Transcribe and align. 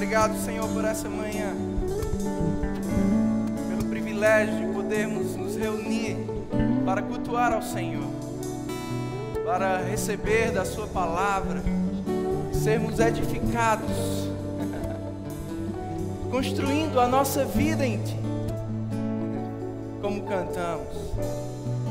Obrigado, 0.00 0.34
Senhor, 0.38 0.66
por 0.70 0.82
essa 0.82 1.10
manhã. 1.10 1.54
Pelo 3.68 3.84
privilégio 3.90 4.66
de 4.66 4.72
podermos 4.72 5.36
nos 5.36 5.54
reunir 5.56 6.16
para 6.86 7.02
cultuar 7.02 7.52
ao 7.52 7.60
Senhor, 7.60 8.08
para 9.44 9.76
receber 9.82 10.52
da 10.52 10.64
Sua 10.64 10.86
palavra, 10.86 11.62
sermos 12.50 12.98
edificados, 12.98 13.90
construindo 16.32 16.98
a 16.98 17.06
nossa 17.06 17.44
vida 17.44 17.84
em 17.84 17.98
Ti. 18.02 18.18
Como 20.00 20.22
cantamos, 20.22 20.96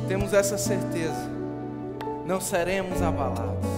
temos 0.07 0.33
essa 0.33 0.57
certeza, 0.57 1.29
não 2.25 2.41
seremos 2.41 3.03
abalados. 3.03 3.69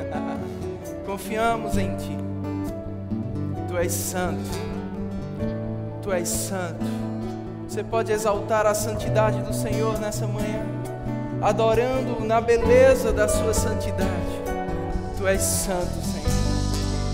Confiamos 1.06 1.78
em 1.78 1.96
Ti. 1.96 2.23
Tu 3.74 3.80
és 3.80 3.92
santo. 3.92 4.50
Tu 6.00 6.12
és 6.12 6.28
santo. 6.28 6.84
Você 7.68 7.82
pode 7.82 8.12
exaltar 8.12 8.66
a 8.66 8.72
santidade 8.72 9.42
do 9.42 9.52
Senhor 9.52 9.98
nessa 9.98 10.28
manhã, 10.28 10.64
adorando 11.42 12.24
na 12.24 12.40
beleza 12.40 13.12
da 13.12 13.26
Sua 13.26 13.52
santidade. 13.52 14.08
Tu 15.18 15.26
és 15.26 15.42
santo, 15.42 15.90
Senhor. 16.04 16.30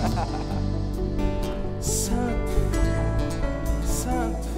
santo, 1.80 2.52
santo, 3.86 4.48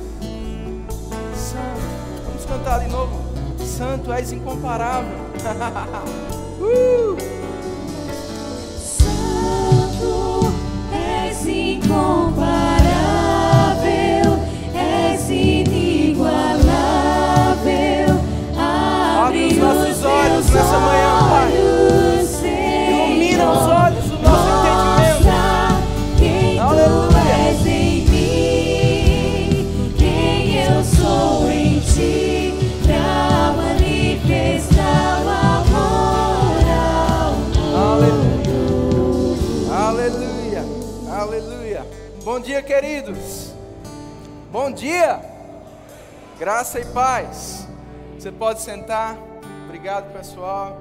santo. 1.36 2.20
Vamos 2.26 2.44
cantar 2.46 2.80
de 2.80 2.88
novo. 2.88 3.22
Santo 3.64 4.12
és 4.12 4.32
incomparável. 4.32 5.08
uh! 6.58 7.31
Dia, 42.42 42.60
queridos. 42.60 43.52
Bom 44.50 44.72
dia. 44.72 45.20
Graça 46.40 46.80
e 46.80 46.92
paz. 46.92 47.68
Você 48.14 48.32
pode 48.32 48.60
sentar. 48.60 49.16
Obrigado, 49.64 50.12
pessoal. 50.12 50.76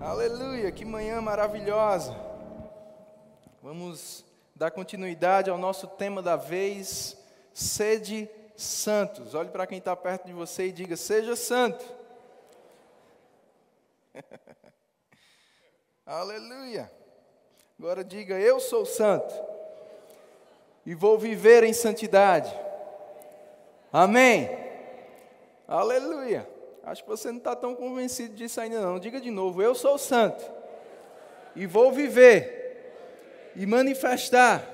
Aleluia, 0.00 0.70
que 0.70 0.84
manhã 0.84 1.20
maravilhosa. 1.20 2.16
Vamos 3.60 4.24
dar 4.54 4.70
continuidade 4.70 5.50
ao 5.50 5.58
nosso 5.58 5.88
tema 5.88 6.22
da 6.22 6.36
vez, 6.36 7.18
sede 7.52 8.30
santos. 8.56 9.34
Olhe 9.34 9.50
para 9.50 9.66
quem 9.66 9.78
está 9.78 9.96
perto 9.96 10.26
de 10.26 10.32
você 10.32 10.68
e 10.68 10.72
diga: 10.72 10.96
seja 10.96 11.34
santo. 11.34 11.84
Aleluia. 16.06 16.88
Agora 17.76 18.04
diga: 18.04 18.38
eu 18.38 18.60
sou 18.60 18.86
santo 18.86 19.57
e 20.88 20.94
vou 20.94 21.18
viver 21.18 21.64
em 21.64 21.72
santidade. 21.74 22.50
Amém. 23.92 24.48
Aleluia. 25.68 26.48
Acho 26.82 27.02
que 27.02 27.10
você 27.10 27.28
não 27.28 27.36
está 27.36 27.54
tão 27.54 27.74
convencido 27.74 28.34
disso 28.34 28.58
ainda 28.58 28.80
não. 28.80 28.98
Diga 28.98 29.20
de 29.20 29.30
novo, 29.30 29.60
eu 29.60 29.74
sou 29.74 29.98
santo. 29.98 30.42
E 31.54 31.66
vou 31.66 31.92
viver 31.92 33.52
e 33.54 33.66
manifestar 33.66 34.66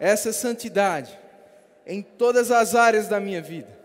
essa 0.00 0.32
santidade 0.32 1.18
em 1.84 2.00
todas 2.00 2.50
as 2.50 2.74
áreas 2.74 3.06
da 3.06 3.20
minha 3.20 3.42
vida. 3.42 3.78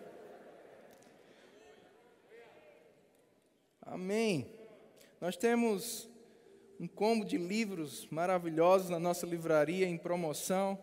Amém. 3.86 4.56
Nós 5.20 5.36
temos 5.36 6.08
um 6.80 6.88
combo 6.88 7.26
de 7.26 7.38
livros 7.38 8.08
maravilhosos 8.10 8.90
na 8.90 8.98
nossa 8.98 9.26
livraria 9.26 9.86
em 9.86 9.98
promoção 9.98 10.80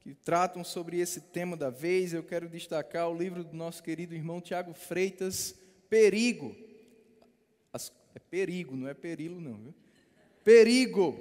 que 0.00 0.14
tratam 0.14 0.64
sobre 0.64 0.98
esse 0.98 1.20
tema 1.20 1.56
da 1.56 1.70
vez. 1.70 2.12
Eu 2.12 2.22
quero 2.22 2.48
destacar 2.48 3.08
o 3.08 3.16
livro 3.16 3.44
do 3.44 3.54
nosso 3.54 3.82
querido 3.82 4.14
irmão 4.14 4.40
Tiago 4.40 4.72
Freitas, 4.72 5.54
perigo. 5.88 6.56
As, 7.72 7.92
é 8.14 8.18
perigo, 8.18 8.74
não 8.74 8.88
é 8.88 8.94
perilo, 8.94 9.40
não. 9.40 9.54
Viu? 9.54 9.74
Perigo. 10.42 11.18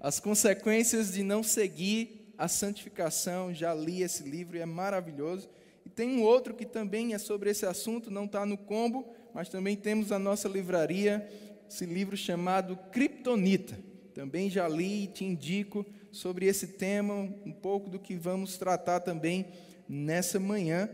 As 0.00 0.20
consequências 0.20 1.12
de 1.12 1.22
não 1.22 1.42
seguir 1.42 2.32
a 2.38 2.46
santificação. 2.46 3.52
Já 3.52 3.74
li 3.74 4.02
esse 4.02 4.22
livro 4.22 4.56
e 4.56 4.60
é 4.60 4.66
maravilhoso. 4.66 5.48
E 5.84 5.90
tem 5.90 6.08
um 6.08 6.22
outro 6.22 6.54
que 6.54 6.64
também 6.64 7.14
é 7.14 7.18
sobre 7.18 7.50
esse 7.50 7.66
assunto, 7.66 8.10
não 8.10 8.26
está 8.26 8.46
no 8.46 8.56
combo, 8.56 9.08
mas 9.34 9.48
também 9.48 9.76
temos 9.76 10.10
na 10.10 10.18
nossa 10.18 10.48
livraria 10.48 11.28
esse 11.68 11.84
livro 11.84 12.16
chamado 12.16 12.76
Kryptonita. 12.92 13.78
Também 14.14 14.50
já 14.50 14.68
li 14.68 15.04
e 15.04 15.06
te 15.08 15.24
indico 15.24 15.84
sobre 16.12 16.46
esse 16.46 16.68
tema, 16.68 17.14
um 17.14 17.52
pouco 17.52 17.88
do 17.88 17.98
que 17.98 18.16
vamos 18.16 18.58
tratar 18.58 19.00
também 19.00 19.46
nessa 19.88 20.38
manhã. 20.38 20.88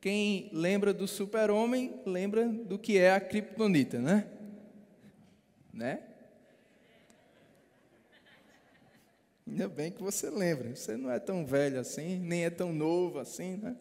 Quem 0.00 0.50
lembra 0.52 0.92
do 0.92 1.08
super-homem, 1.08 2.00
lembra 2.04 2.46
do 2.46 2.78
que 2.78 2.98
é 2.98 3.12
a 3.12 3.20
criptonita, 3.20 3.98
né? 3.98 4.26
Né? 5.72 6.00
Ainda 9.46 9.68
bem 9.68 9.90
que 9.90 10.02
você 10.02 10.30
lembra. 10.30 10.74
Você 10.74 10.96
não 10.96 11.10
é 11.10 11.18
tão 11.18 11.44
velho 11.44 11.78
assim, 11.78 12.18
nem 12.18 12.44
é 12.44 12.50
tão 12.50 12.72
novo 12.72 13.18
assim, 13.18 13.56
né? 13.56 13.76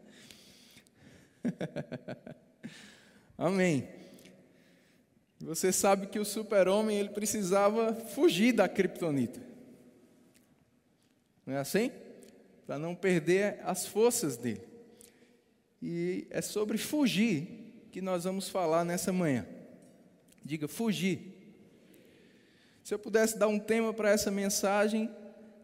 Amém. 3.38 3.88
Você 5.40 5.72
sabe 5.74 6.08
que 6.08 6.20
o 6.20 6.26
super-homem 6.26 6.98
ele 6.98 7.10
precisava 7.10 7.94
fugir 7.94 8.54
da 8.54 8.70
criptonita. 8.70 9.53
Não 11.46 11.56
é 11.56 11.58
assim? 11.60 11.92
Para 12.66 12.78
não 12.78 12.96
perder 12.96 13.60
as 13.64 13.86
forças 13.86 14.38
dele. 14.38 14.62
E 15.82 16.28
é 16.30 16.42
sobre 16.42 16.78
fugir 16.78 17.88
que 17.92 18.02
nós 18.02 18.24
vamos 18.24 18.50
falar 18.50 18.86
nessa 18.86 19.12
manhã. 19.12 19.46
Diga, 20.44 20.68
fugir. 20.68 21.34
Se 22.84 22.94
eu 22.94 23.00
pudesse 23.00 23.38
dar 23.38 23.48
um 23.48 23.60
tema 23.60 23.94
para 23.94 24.10
essa 24.10 24.32
mensagem, 24.32 25.10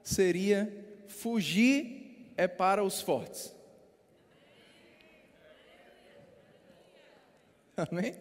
seria: 0.03 0.71
fugir 1.07 2.31
é 2.37 2.47
para 2.47 2.83
os 2.83 3.01
fortes. 3.01 3.53
Amém? 7.75 8.15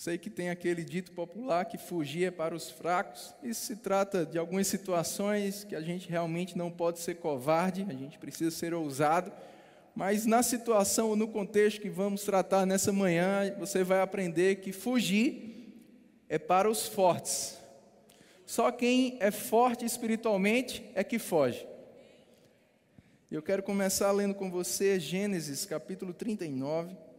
Sei 0.00 0.16
que 0.16 0.30
tem 0.30 0.48
aquele 0.48 0.82
dito 0.82 1.12
popular 1.12 1.66
que 1.66 1.76
fugir 1.76 2.24
é 2.24 2.30
para 2.30 2.54
os 2.54 2.70
fracos. 2.70 3.34
Isso 3.42 3.66
se 3.66 3.76
trata 3.76 4.24
de 4.24 4.38
algumas 4.38 4.66
situações 4.66 5.62
que 5.62 5.76
a 5.76 5.80
gente 5.82 6.08
realmente 6.08 6.56
não 6.56 6.70
pode 6.70 7.00
ser 7.00 7.16
covarde, 7.16 7.84
a 7.86 7.92
gente 7.92 8.18
precisa 8.18 8.50
ser 8.50 8.72
ousado. 8.72 9.30
Mas 9.94 10.24
na 10.24 10.42
situação 10.42 11.10
ou 11.10 11.16
no 11.16 11.28
contexto 11.28 11.82
que 11.82 11.90
vamos 11.90 12.24
tratar 12.24 12.64
nessa 12.64 12.90
manhã, 12.90 13.54
você 13.58 13.84
vai 13.84 14.00
aprender 14.00 14.62
que 14.62 14.72
fugir 14.72 15.84
é 16.30 16.38
para 16.38 16.70
os 16.70 16.88
fortes. 16.88 17.58
Só 18.46 18.72
quem 18.72 19.18
é 19.20 19.30
forte 19.30 19.84
espiritualmente 19.84 20.82
é 20.94 21.04
que 21.04 21.18
foge. 21.18 21.68
Eu 23.30 23.42
quero 23.42 23.62
começar 23.62 24.10
lendo 24.12 24.34
com 24.34 24.50
você 24.50 24.98
Gênesis 24.98 25.66
capítulo 25.66 26.14
39 26.14 27.09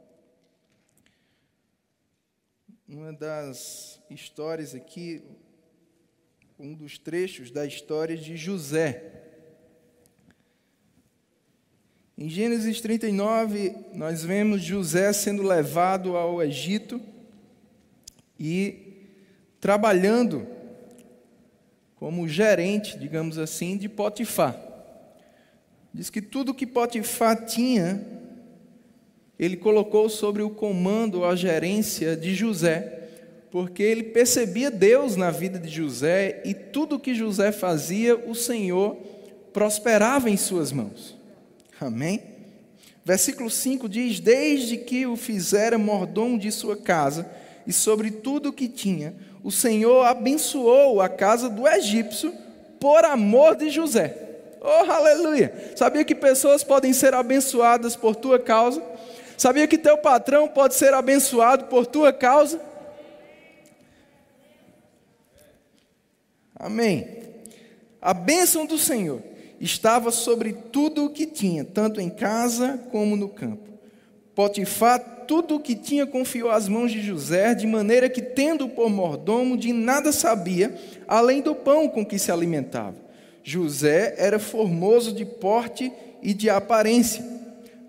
uma 2.91 3.13
das 3.13 4.01
histórias 4.09 4.75
aqui, 4.75 5.23
um 6.59 6.73
dos 6.73 6.97
trechos 6.97 7.49
da 7.49 7.65
história 7.65 8.17
de 8.17 8.35
José. 8.35 9.21
Em 12.17 12.27
Gênesis 12.27 12.81
39, 12.81 13.73
nós 13.93 14.25
vemos 14.25 14.61
José 14.61 15.13
sendo 15.13 15.41
levado 15.41 16.17
ao 16.17 16.43
Egito 16.43 17.01
e 18.37 19.07
trabalhando 19.61 20.45
como 21.95 22.27
gerente, 22.27 22.99
digamos 22.99 23.37
assim, 23.37 23.77
de 23.77 23.87
Potifar. 23.87 24.59
Diz 25.93 26.09
que 26.09 26.21
tudo 26.21 26.53
que 26.53 26.67
Potifar 26.67 27.45
tinha 27.45 28.20
ele 29.41 29.57
colocou 29.57 30.07
sobre 30.07 30.43
o 30.43 30.51
comando, 30.51 31.25
a 31.25 31.35
gerência 31.35 32.15
de 32.15 32.35
José, 32.35 32.99
porque 33.49 33.81
ele 33.81 34.03
percebia 34.03 34.69
Deus 34.69 35.15
na 35.15 35.31
vida 35.31 35.57
de 35.57 35.67
José 35.67 36.43
e 36.45 36.53
tudo 36.53 36.99
que 36.99 37.15
José 37.15 37.51
fazia, 37.51 38.15
o 38.15 38.35
Senhor 38.35 38.95
prosperava 39.51 40.29
em 40.29 40.37
suas 40.37 40.71
mãos. 40.71 41.17
Amém? 41.79 42.21
Versículo 43.03 43.49
5 43.49 43.89
diz: 43.89 44.19
Desde 44.19 44.77
que 44.77 45.07
o 45.07 45.15
fizera 45.15 45.75
mordomo 45.75 46.37
de 46.37 46.51
sua 46.51 46.77
casa 46.77 47.27
e 47.65 47.73
sobre 47.73 48.11
tudo 48.11 48.49
o 48.49 48.53
que 48.53 48.67
tinha, 48.67 49.15
o 49.43 49.51
Senhor 49.51 50.05
abençoou 50.05 51.01
a 51.01 51.09
casa 51.09 51.49
do 51.49 51.67
egípcio 51.67 52.31
por 52.79 53.03
amor 53.03 53.55
de 53.55 53.71
José. 53.71 54.15
Oh, 54.61 54.91
aleluia! 54.91 55.71
Sabia 55.75 56.03
que 56.03 56.13
pessoas 56.13 56.63
podem 56.63 56.93
ser 56.93 57.15
abençoadas 57.15 57.95
por 57.95 58.15
tua 58.15 58.37
causa? 58.37 58.91
Sabia 59.41 59.67
que 59.67 59.75
teu 59.75 59.97
patrão 59.97 60.47
pode 60.47 60.75
ser 60.75 60.93
abençoado 60.93 61.65
por 61.65 61.87
tua 61.87 62.13
causa? 62.13 62.61
Amém. 66.55 67.07
A 67.99 68.13
bênção 68.13 68.67
do 68.67 68.77
Senhor 68.77 69.19
estava 69.59 70.11
sobre 70.11 70.53
tudo 70.53 71.05
o 71.05 71.09
que 71.09 71.25
tinha, 71.25 71.65
tanto 71.65 71.99
em 71.99 72.07
casa 72.07 72.79
como 72.91 73.15
no 73.15 73.27
campo. 73.27 73.67
Potifar 74.35 74.99
tudo 75.27 75.55
o 75.55 75.59
que 75.59 75.73
tinha 75.73 76.05
confiou 76.05 76.51
às 76.51 76.67
mãos 76.67 76.91
de 76.91 77.01
José, 77.01 77.55
de 77.55 77.65
maneira 77.65 78.07
que, 78.07 78.21
tendo 78.21 78.69
por 78.69 78.91
mordomo, 78.91 79.57
de 79.57 79.73
nada 79.73 80.11
sabia, 80.11 80.79
além 81.07 81.41
do 81.41 81.55
pão 81.55 81.89
com 81.89 82.05
que 82.05 82.19
se 82.19 82.31
alimentava. 82.31 82.95
José 83.43 84.13
era 84.19 84.37
formoso 84.37 85.11
de 85.11 85.25
porte 85.25 85.91
e 86.21 86.31
de 86.31 86.47
aparência. 86.47 87.25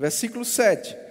Versículo 0.01 0.47
7. 0.47 1.02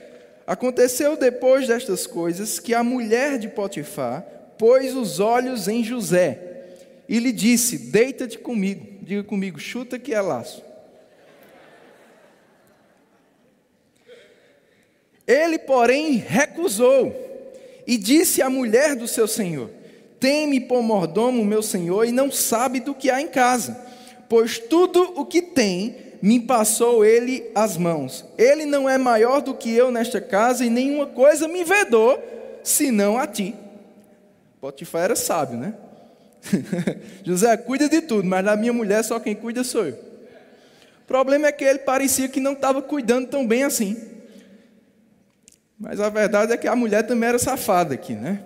Aconteceu 0.52 1.16
depois 1.16 1.66
destas 1.66 2.06
coisas 2.06 2.60
que 2.60 2.74
a 2.74 2.84
mulher 2.84 3.40
de 3.40 3.48
Potifar 3.48 4.22
pôs 4.58 4.94
os 4.94 5.18
olhos 5.18 5.70
em 5.70 5.82
José 5.82 6.66
e 7.08 7.20
lhe 7.20 7.32
disse: 7.32 7.78
Deita-te 7.78 8.38
comigo. 8.38 8.86
Diga 9.02 9.24
comigo, 9.24 9.58
chuta 9.58 9.98
que 9.98 10.14
é 10.14 10.20
laço. 10.20 10.62
Ele, 15.26 15.58
porém, 15.58 16.18
recusou 16.18 17.16
e 17.88 17.98
disse 17.98 18.42
à 18.42 18.50
mulher 18.50 18.94
do 18.94 19.08
seu 19.08 19.30
senhor: 19.30 19.70
Teme 20.20 20.60
por 20.60 20.84
mordomo 20.84 21.46
meu 21.46 21.64
senhor 21.64 22.04
e 22.04 22.12
não 22.12 22.30
sabe 22.30 22.82
do 22.82 22.94
que 22.94 23.10
há 23.10 23.22
em 23.22 23.30
casa, 23.30 23.88
pois 24.28 24.60
tudo 24.60 25.14
o 25.16 25.26
que 25.26 25.42
tem 25.42 26.11
me 26.22 26.40
passou 26.40 27.04
ele 27.04 27.50
as 27.56 27.78
mãos. 27.78 28.26
Ele 28.38 28.66
não 28.66 28.88
é 28.88 28.98
maior 28.98 29.42
do 29.42 29.54
que 29.54 29.74
eu 29.74 29.92
nesta 29.92 30.22
casa 30.22 30.64
e 30.64 30.70
nenhuma 30.70 31.08
coisa 31.08 31.48
me 31.48 31.64
vedou, 31.64 32.22
senão 32.64 33.18
a 33.18 33.26
ti. 33.26 33.56
Potifar 34.60 35.04
era 35.04 35.16
sábio, 35.16 35.58
né? 35.58 35.74
José 37.24 37.56
cuida 37.58 37.90
de 37.90 38.02
tudo, 38.02 38.28
mas 38.28 38.46
da 38.46 38.56
minha 38.56 38.74
mulher 38.74 39.04
só 39.04 39.20
quem 39.20 39.36
cuida 39.36 39.64
sou 39.64 39.88
eu. 39.88 39.96
O 39.96 41.08
problema 41.08 41.48
é 41.48 41.52
que 41.52 41.64
ele 41.64 41.80
parecia 41.80 42.30
que 42.30 42.40
não 42.40 42.54
estava 42.54 42.82
cuidando 42.82 43.28
tão 43.28 43.46
bem 43.46 43.64
assim. 43.64 43.98
Mas 45.78 46.00
a 46.00 46.10
verdade 46.10 46.54
é 46.54 46.58
que 46.58 46.68
a 46.68 46.76
mulher 46.76 47.04
também 47.08 47.30
era 47.30 47.40
safada 47.40 47.96
aqui, 47.96 48.14
né? 48.14 48.44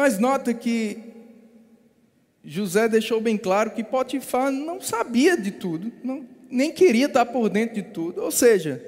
Mas 0.00 0.18
nota 0.18 0.54
que 0.54 0.96
José 2.42 2.88
deixou 2.88 3.20
bem 3.20 3.36
claro 3.36 3.72
que 3.72 3.84
Potifar 3.84 4.50
não 4.50 4.80
sabia 4.80 5.36
de 5.36 5.50
tudo, 5.50 5.92
não, 6.02 6.26
nem 6.50 6.72
queria 6.72 7.04
estar 7.04 7.26
por 7.26 7.50
dentro 7.50 7.74
de 7.74 7.82
tudo. 7.82 8.22
Ou 8.22 8.30
seja, 8.30 8.82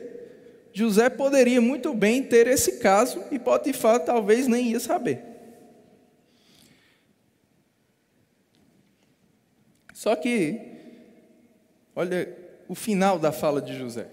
José 0.72 1.10
poderia 1.10 1.60
muito 1.60 1.92
bem 1.92 2.22
ter 2.22 2.46
esse 2.46 2.78
caso 2.78 3.22
e 3.30 3.38
Potifar 3.38 4.00
talvez 4.00 4.48
nem 4.48 4.70
ia 4.70 4.80
saber. 4.80 5.22
Só 9.92 10.16
que, 10.16 10.62
olha 11.94 12.34
o 12.66 12.74
final 12.74 13.18
da 13.18 13.30
fala 13.30 13.60
de 13.60 13.76
José. 13.76 14.06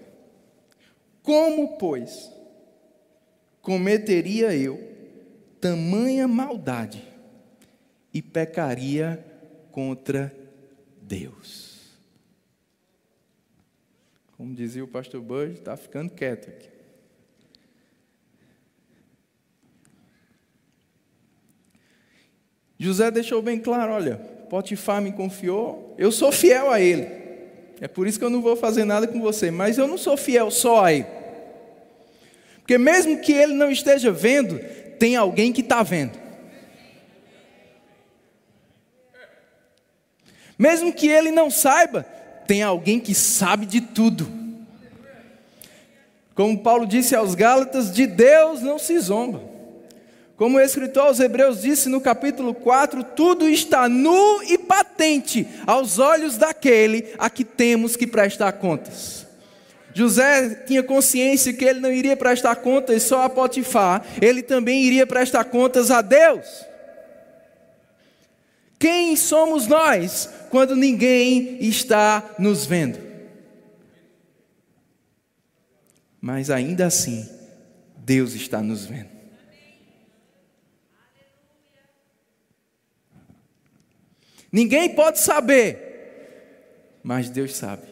Como, 1.22 1.78
pois, 1.78 2.30
cometeria 3.62 4.54
eu 4.54 4.89
tamanha 5.60 6.26
maldade 6.26 7.02
e 8.12 8.22
pecaria 8.22 9.24
contra 9.70 10.34
Deus? 11.02 11.98
Como 14.36 14.54
dizia 14.54 14.82
o 14.82 14.88
pastor 14.88 15.20
Bud, 15.20 15.52
está 15.52 15.76
ficando 15.76 16.10
quieto 16.10 16.48
aqui. 16.48 16.68
José 22.78 23.10
deixou 23.10 23.42
bem 23.42 23.60
claro: 23.60 23.92
olha, 23.92 24.16
Potifar 24.48 25.00
me 25.02 25.12
confiou, 25.12 25.94
eu 25.96 26.10
sou 26.10 26.32
fiel 26.32 26.70
a 26.70 26.80
ele. 26.80 27.06
É 27.80 27.86
por 27.86 28.06
isso 28.06 28.18
que 28.18 28.24
eu 28.24 28.30
não 28.30 28.42
vou 28.42 28.56
fazer 28.56 28.84
nada 28.84 29.06
com 29.06 29.20
você, 29.20 29.50
mas 29.50 29.78
eu 29.78 29.86
não 29.86 29.96
sou 29.96 30.16
fiel 30.16 30.50
só 30.50 30.84
a 30.84 30.92
ele. 30.92 31.06
Porque 32.58 32.76
mesmo 32.76 33.20
que 33.20 33.32
ele 33.32 33.54
não 33.54 33.70
esteja 33.70 34.10
vendo, 34.10 34.58
tem 35.00 35.16
alguém 35.16 35.50
que 35.50 35.62
está 35.62 35.82
vendo. 35.82 36.12
Mesmo 40.58 40.92
que 40.92 41.08
ele 41.08 41.30
não 41.30 41.50
saiba, 41.50 42.02
tem 42.46 42.62
alguém 42.62 43.00
que 43.00 43.14
sabe 43.14 43.64
de 43.64 43.80
tudo. 43.80 44.30
Como 46.34 46.62
Paulo 46.62 46.86
disse 46.86 47.16
aos 47.16 47.34
Gálatas, 47.34 47.90
de 47.90 48.06
Deus 48.06 48.60
não 48.60 48.78
se 48.78 48.98
zomba. 49.00 49.40
Como 50.36 50.58
o 50.58 50.60
escritor 50.60 51.06
aos 51.06 51.18
Hebreus 51.18 51.62
disse 51.62 51.88
no 51.88 52.00
capítulo 52.00 52.52
4, 52.52 53.02
tudo 53.02 53.48
está 53.48 53.88
nu 53.88 54.42
e 54.42 54.58
patente 54.58 55.48
aos 55.66 55.98
olhos 55.98 56.36
daquele 56.36 57.14
a 57.18 57.30
que 57.30 57.44
temos 57.44 57.96
que 57.96 58.06
prestar 58.06 58.52
contas. 58.52 59.19
José 59.94 60.54
tinha 60.66 60.82
consciência 60.82 61.52
que 61.52 61.64
ele 61.64 61.80
não 61.80 61.92
iria 61.92 62.16
prestar 62.16 62.56
contas 62.56 63.02
só 63.02 63.24
a 63.24 63.30
Potifar, 63.30 64.04
ele 64.20 64.42
também 64.42 64.82
iria 64.84 65.06
prestar 65.06 65.44
contas 65.44 65.90
a 65.90 66.00
Deus. 66.00 66.46
Quem 68.78 69.14
somos 69.16 69.66
nós 69.66 70.28
quando 70.48 70.74
ninguém 70.74 71.58
está 71.60 72.34
nos 72.38 72.64
vendo? 72.64 72.98
Mas 76.20 76.50
ainda 76.50 76.86
assim, 76.86 77.28
Deus 77.96 78.34
está 78.34 78.62
nos 78.62 78.84
vendo. 78.86 79.10
Ninguém 84.52 84.94
pode 84.94 85.20
saber, 85.20 86.98
mas 87.02 87.30
Deus 87.30 87.54
sabe. 87.54 87.89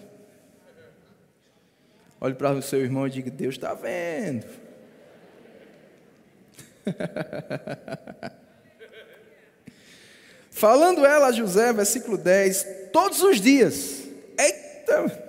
Olhe 2.21 2.35
para 2.35 2.53
o 2.53 2.63
seu 2.63 2.81
irmão 2.81 3.07
e 3.07 3.11
diga: 3.11 3.31
Deus 3.31 3.55
está 3.55 3.75
vendo. 3.75 4.45
Falando 10.51 11.07
ela 11.07 11.29
a 11.29 11.33
José, 11.33 11.73
versículo 11.73 12.19
10, 12.19 12.67
todos 12.93 13.23
os 13.23 13.41
dias. 13.41 14.03
Eita! 14.37 15.29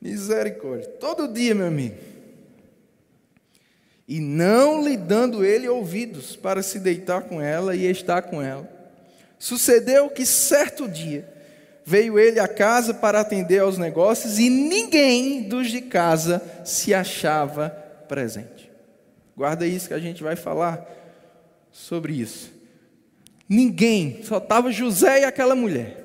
Misericórdia. 0.00 0.88
Todo 0.98 1.32
dia, 1.32 1.54
meu 1.54 1.68
amigo. 1.68 1.96
E 4.06 4.20
não 4.20 4.84
lhe 4.84 4.96
dando 4.96 5.44
ele 5.44 5.68
ouvidos 5.68 6.34
para 6.36 6.62
se 6.62 6.80
deitar 6.80 7.22
com 7.22 7.40
ela 7.40 7.76
e 7.76 7.86
estar 7.86 8.22
com 8.22 8.42
ela. 8.42 8.68
Sucedeu 9.38 10.10
que 10.10 10.26
certo 10.26 10.88
dia 10.88 11.33
veio 11.84 12.18
ele 12.18 12.40
à 12.40 12.48
casa 12.48 12.94
para 12.94 13.20
atender 13.20 13.60
aos 13.60 13.76
negócios 13.76 14.38
e 14.38 14.48
ninguém 14.48 15.42
dos 15.48 15.70
de 15.70 15.82
casa 15.82 16.42
se 16.64 16.94
achava 16.94 17.70
presente. 18.08 18.70
Guarda 19.36 19.66
isso 19.66 19.88
que 19.88 19.94
a 19.94 19.98
gente 19.98 20.22
vai 20.22 20.36
falar 20.36 20.88
sobre 21.70 22.14
isso. 22.14 22.52
Ninguém, 23.48 24.22
só 24.22 24.38
estava 24.38 24.72
José 24.72 25.20
e 25.20 25.24
aquela 25.24 25.54
mulher. 25.54 26.02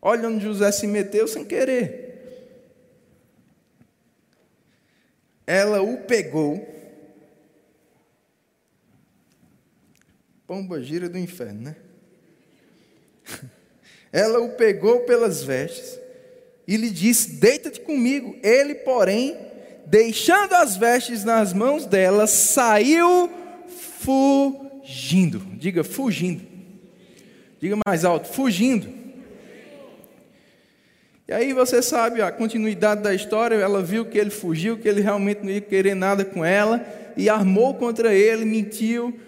Olha 0.00 0.28
onde 0.28 0.44
José 0.44 0.72
se 0.72 0.86
meteu 0.86 1.28
sem 1.28 1.44
querer. 1.44 2.02
Ela 5.46 5.80
o 5.82 5.98
pegou. 5.98 6.68
Pomba 10.46 10.82
gira 10.82 11.08
do 11.08 11.18
inferno, 11.18 11.62
né? 11.62 11.76
Ela 14.12 14.40
o 14.40 14.50
pegou 14.50 15.00
pelas 15.00 15.42
vestes 15.42 15.98
e 16.66 16.76
lhe 16.76 16.90
disse: 16.90 17.32
Deita-te 17.32 17.80
comigo. 17.80 18.36
Ele, 18.42 18.74
porém, 18.74 19.36
deixando 19.86 20.54
as 20.54 20.76
vestes 20.76 21.24
nas 21.24 21.52
mãos 21.52 21.86
dela, 21.86 22.26
saiu 22.26 23.30
fugindo. 24.00 25.40
Diga 25.54 25.82
fugindo. 25.82 26.42
Diga 27.60 27.76
mais 27.86 28.04
alto, 28.04 28.28
fugindo. 28.28 28.88
E 31.28 31.32
aí 31.32 31.52
você 31.52 31.80
sabe 31.80 32.20
a 32.20 32.30
continuidade 32.30 33.00
da 33.00 33.14
história, 33.14 33.54
ela 33.54 33.82
viu 33.82 34.04
que 34.04 34.18
ele 34.18 34.30
fugiu, 34.30 34.76
que 34.76 34.88
ele 34.88 35.00
realmente 35.00 35.42
não 35.42 35.50
ia 35.50 35.60
querer 35.60 35.94
nada 35.94 36.24
com 36.24 36.44
ela, 36.44 36.84
e 37.16 37.28
armou 37.28 37.74
contra 37.74 38.12
ele, 38.12 38.44
mentiu, 38.44 39.18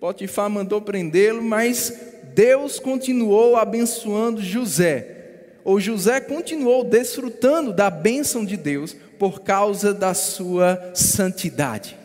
Potifar 0.00 0.48
mandou 0.48 0.80
prendê-lo, 0.80 1.42
mas 1.42 1.92
Deus 2.38 2.78
continuou 2.78 3.56
abençoando 3.56 4.40
José. 4.40 5.16
Ou 5.64 5.80
José 5.80 6.20
continuou 6.20 6.84
desfrutando 6.84 7.72
da 7.72 7.90
bênção 7.90 8.44
de 8.44 8.56
Deus 8.56 8.94
por 9.18 9.40
causa 9.40 9.92
da 9.92 10.14
sua 10.14 10.92
santidade. 10.94 11.98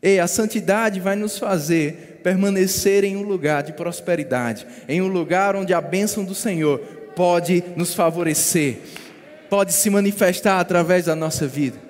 E 0.00 0.20
a 0.20 0.28
santidade 0.28 1.00
vai 1.00 1.16
nos 1.16 1.36
fazer 1.36 2.20
permanecer 2.22 3.02
em 3.02 3.16
um 3.16 3.22
lugar 3.22 3.64
de 3.64 3.72
prosperidade, 3.72 4.64
em 4.88 5.02
um 5.02 5.08
lugar 5.08 5.56
onde 5.56 5.74
a 5.74 5.80
bênção 5.80 6.24
do 6.24 6.32
Senhor 6.34 6.78
pode 7.16 7.64
nos 7.74 7.94
favorecer, 7.94 8.78
pode 9.50 9.72
se 9.72 9.90
manifestar 9.90 10.60
através 10.60 11.06
da 11.06 11.16
nossa 11.16 11.48
vida. 11.48 11.84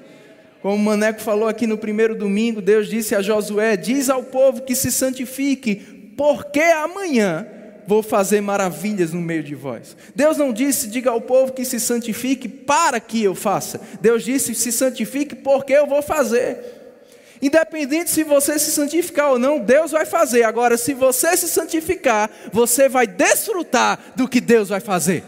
Como 0.62 0.75
o 0.75 0.78
Maneco 0.78 1.20
falou 1.20 1.48
aqui 1.48 1.66
no 1.66 1.78
primeiro 1.78 2.14
domingo, 2.16 2.62
Deus 2.62 2.88
disse 2.88 3.14
a 3.14 3.22
Josué: 3.22 3.76
Diz 3.76 4.10
ao 4.10 4.25
povo 4.25 4.62
que 4.62 4.75
se 4.75 4.90
santifique, 4.90 5.95
porque 6.16 6.61
amanhã 6.61 7.46
vou 7.87 8.02
fazer 8.02 8.40
maravilhas 8.40 9.12
no 9.12 9.20
meio 9.20 9.42
de 9.42 9.54
vós. 9.54 9.96
Deus 10.14 10.37
não 10.37 10.52
disse, 10.52 10.88
diga 10.88 11.11
ao 11.11 11.20
povo 11.20 11.52
que 11.52 11.64
se 11.64 11.78
santifique 11.78 12.49
para 12.49 12.99
que 12.99 13.23
eu 13.23 13.35
faça. 13.35 13.80
Deus 14.00 14.25
disse, 14.25 14.54
se 14.54 14.73
santifique 14.73 15.37
porque 15.37 15.73
eu 15.73 15.87
vou 15.87 16.02
fazer. 16.02 16.58
Independente 17.40 18.11
se 18.11 18.25
você 18.25 18.58
se 18.58 18.70
santificar 18.70 19.32
ou 19.32 19.38
não, 19.38 19.58
Deus 19.61 19.92
vai 19.92 20.06
fazer. 20.06 20.42
Agora, 20.42 20.76
se 20.76 20.94
você 20.94 21.37
se 21.37 21.49
santificar, 21.49 22.30
você 22.52 22.88
vai 22.88 23.06
desfrutar 23.06 24.14
do 24.16 24.26
que 24.26 24.40
Deus 24.40 24.70
vai 24.70 24.80
fazer. 24.80 25.23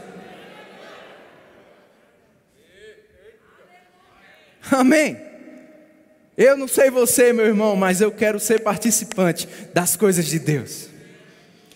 Amém. 4.70 5.27
Eu 6.38 6.56
não 6.56 6.68
sei 6.68 6.88
você, 6.88 7.32
meu 7.32 7.44
irmão, 7.44 7.74
mas 7.74 8.00
eu 8.00 8.12
quero 8.12 8.38
ser 8.38 8.60
participante 8.60 9.48
das 9.74 9.96
coisas 9.96 10.24
de 10.24 10.38
Deus. 10.38 10.88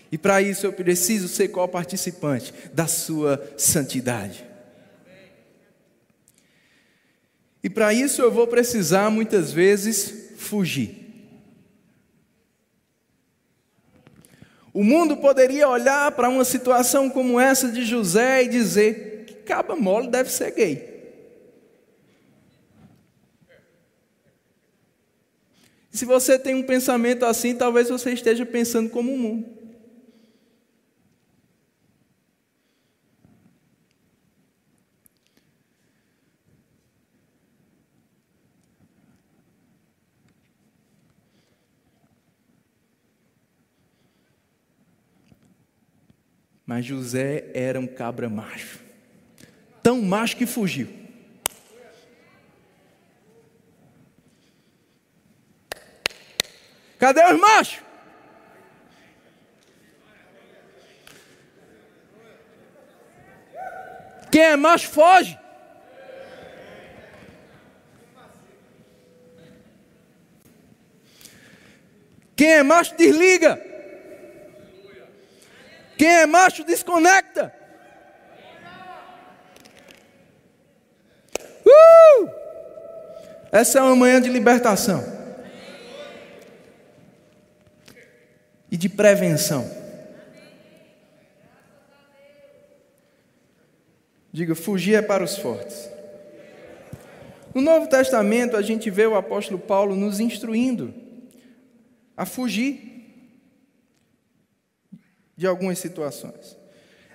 E 0.09 0.17
para 0.17 0.41
isso 0.41 0.65
eu 0.65 0.71
preciso 0.71 1.27
ser 1.27 1.49
qual 1.49 1.67
participante 1.67 2.53
da 2.73 2.87
sua 2.87 3.45
santidade. 3.57 4.45
E 7.61 7.69
para 7.69 7.93
isso 7.93 8.21
eu 8.21 8.31
vou 8.31 8.47
precisar 8.47 9.09
muitas 9.09 9.51
vezes 9.51 10.31
fugir. 10.37 10.97
O 14.73 14.81
mundo 14.81 15.17
poderia 15.17 15.67
olhar 15.67 16.09
para 16.13 16.29
uma 16.29 16.45
situação 16.45 17.09
como 17.09 17.37
essa 17.37 17.69
de 17.69 17.83
José 17.83 18.43
e 18.43 18.47
dizer: 18.47 19.25
que 19.27 19.33
caba 19.33 19.75
mole 19.75 20.07
deve 20.07 20.31
ser 20.31 20.51
gay. 20.51 20.92
Se 25.93 26.05
você 26.05 26.39
tem 26.39 26.55
um 26.55 26.63
pensamento 26.63 27.23
assim, 27.23 27.55
talvez 27.55 27.87
você 27.87 28.11
esteja 28.11 28.43
pensando 28.47 28.89
como 28.89 29.13
o 29.13 29.17
mundo. 29.17 29.45
Mas 46.65 46.85
José 46.85 47.51
era 47.53 47.79
um 47.79 47.85
cabra 47.85 48.27
macho, 48.27 48.79
tão 49.83 50.01
macho 50.01 50.35
que 50.35 50.47
fugiu. 50.47 51.02
Cadê 57.03 57.21
os 57.25 57.37
machos? 57.37 57.81
Quem 64.31 64.41
é 64.41 64.55
macho 64.55 64.87
foge. 64.87 65.37
Quem 72.37 72.51
é 72.53 72.63
macho 72.63 72.95
desliga. 72.95 73.61
Quem 75.97 76.07
é 76.07 76.25
macho 76.25 76.63
desconecta. 76.63 77.53
Uh! 81.65 82.29
Essa 83.51 83.79
é 83.79 83.81
uma 83.81 83.93
manhã 83.93 84.21
de 84.21 84.29
libertação. 84.29 85.12
E 88.73 88.77
de 88.77 88.89
prevenção. 88.89 89.69
Diga, 94.31 94.55
fugir 94.55 94.95
é 94.95 95.01
para 95.03 95.23
os 95.23 95.37
fortes. 95.37 95.87
No 97.53 97.61
Novo 97.61 97.85
Testamento, 97.85 98.57
a 98.57 98.63
gente 98.63 98.89
vê 98.89 99.05
o 99.05 99.15
apóstolo 99.15 99.59
Paulo 99.59 99.95
nos 99.95 100.19
instruindo 100.19 100.91
a 102.17 102.25
fugir 102.25 103.29
de 105.37 105.45
algumas 105.45 105.77
situações. 105.77 106.57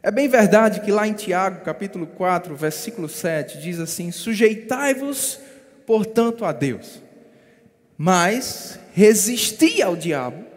É 0.00 0.12
bem 0.12 0.29
verdade 0.29 0.81
que 0.81 0.93
lá 0.93 1.09
em 1.09 1.12
Tiago, 1.12 1.65
capítulo 1.65 2.07
4, 2.07 2.55
versículo 2.55 3.09
7, 3.09 3.59
diz 3.61 3.81
assim: 3.81 4.12
Sujeitai-vos, 4.12 5.41
portanto, 5.85 6.45
a 6.45 6.53
Deus, 6.53 7.03
mas 7.97 8.79
resisti 8.93 9.83
ao 9.83 9.97
diabo, 9.97 10.48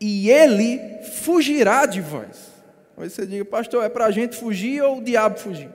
e 0.00 0.30
ele 0.30 0.80
fugirá 1.22 1.84
de 1.84 2.00
vós. 2.00 2.50
Aí 2.96 3.08
você 3.08 3.26
diga, 3.26 3.44
pastor, 3.44 3.84
é 3.84 3.88
para 3.88 4.06
a 4.06 4.10
gente 4.10 4.36
fugir 4.36 4.82
ou 4.82 4.98
o 4.98 5.02
diabo 5.02 5.38
fugir? 5.38 5.70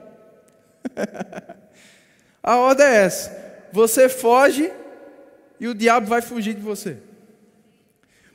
a 2.42 2.56
ordem 2.56 2.86
é 2.86 3.04
essa: 3.04 3.66
você 3.72 4.08
foge 4.08 4.70
e 5.60 5.68
o 5.68 5.74
diabo 5.74 6.06
vai 6.06 6.22
fugir 6.22 6.54
de 6.54 6.60
você. 6.60 6.98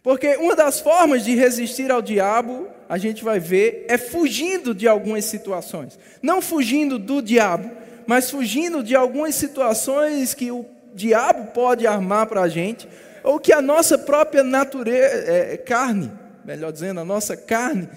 Porque 0.03 0.36
uma 0.38 0.55
das 0.55 0.79
formas 0.79 1.24
de 1.24 1.36
resistir 1.36 1.91
ao 1.91 2.01
diabo, 2.01 2.67
a 2.89 2.98
gente 2.98 3.24
vai 3.24 3.39
ver, 3.39 3.86
é 3.88 3.98
fugindo 3.98 4.74
de 4.74 4.88
algumas 4.88 5.25
situações. 5.25 5.98
Não 6.21 6.41
fugindo 6.41 6.98
do 6.98 7.21
diabo, 7.21 7.69
mas 8.07 8.31
fugindo 8.31 8.83
de 8.83 8.95
algumas 8.95 9.36
situações 9.36 10.33
que 10.33 10.51
o 10.51 10.65
diabo 10.93 11.51
pode 11.51 11.86
armar 11.86 12.25
para 12.25 12.41
a 12.41 12.50
gente, 12.50 12.88
ou 13.24 13.40
que 13.40 13.54
a 13.54 13.62
nossa 13.62 13.98
própria 13.98 14.44
natureza, 14.44 15.32
é, 15.32 15.58
carne, 15.58 16.12
melhor 16.46 16.72
dizendo, 16.72 17.00
a 17.00 17.06
nossa 17.06 17.38
carne, 17.38 17.88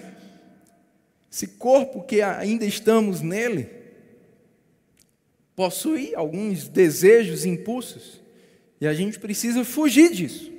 esse 1.31 1.47
corpo 1.47 2.03
que 2.03 2.21
ainda 2.21 2.65
estamos 2.65 3.21
nele, 3.21 3.69
possui 5.55 6.13
alguns 6.15 6.67
desejos, 6.67 7.45
impulsos, 7.45 8.21
e 8.79 8.87
a 8.87 8.93
gente 8.93 9.19
precisa 9.19 9.63
fugir 9.63 10.11
disso. 10.11 10.51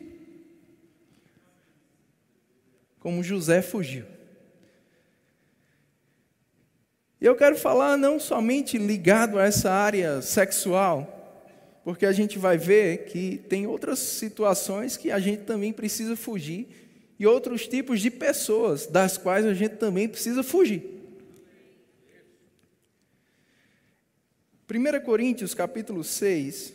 Como 2.98 3.22
José 3.22 3.62
fugiu. 3.62 4.04
E 7.20 7.24
eu 7.24 7.34
quero 7.34 7.56
falar 7.56 7.96
não 7.96 8.18
somente 8.18 8.76
ligado 8.76 9.38
a 9.38 9.44
essa 9.44 9.70
área 9.70 10.20
sexual, 10.20 11.15
porque 11.86 12.04
a 12.04 12.10
gente 12.10 12.36
vai 12.36 12.58
ver 12.58 13.04
que 13.04 13.38
tem 13.48 13.64
outras 13.64 14.00
situações 14.00 14.96
que 14.96 15.08
a 15.12 15.20
gente 15.20 15.44
também 15.44 15.72
precisa 15.72 16.16
fugir 16.16 16.66
e 17.16 17.24
outros 17.24 17.68
tipos 17.68 18.00
de 18.00 18.10
pessoas 18.10 18.88
das 18.88 19.16
quais 19.16 19.46
a 19.46 19.54
gente 19.54 19.76
também 19.76 20.08
precisa 20.08 20.42
fugir. 20.42 20.82
1 24.68 25.04
Coríntios 25.04 25.54
capítulo 25.54 26.02
6, 26.02 26.72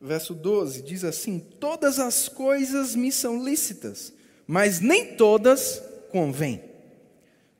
verso 0.00 0.32
12, 0.32 0.80
diz 0.80 1.04
assim: 1.04 1.38
Todas 1.38 1.98
as 1.98 2.30
coisas 2.30 2.96
me 2.96 3.12
são 3.12 3.44
lícitas, 3.44 4.16
mas 4.48 4.80
nem 4.80 5.14
todas 5.14 5.82
convêm. 6.10 6.62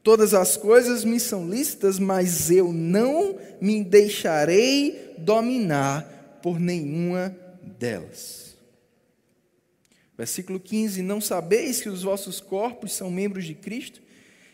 Todas 0.02 0.32
as 0.32 0.56
coisas 0.56 1.04
me 1.04 1.20
são 1.20 1.46
lícitas, 1.46 1.98
mas 1.98 2.50
eu 2.50 2.72
não 2.72 3.38
me 3.60 3.84
deixarei 3.84 5.14
dominar 5.18 6.40
por 6.42 6.58
nenhuma 6.58 7.36
delas. 7.78 8.56
Versículo 10.16 10.58
15: 10.58 11.02
Não 11.02 11.20
sabeis 11.20 11.82
que 11.82 11.90
os 11.90 12.02
vossos 12.02 12.40
corpos 12.40 12.94
são 12.94 13.10
membros 13.10 13.44
de 13.44 13.54
Cristo? 13.54 14.00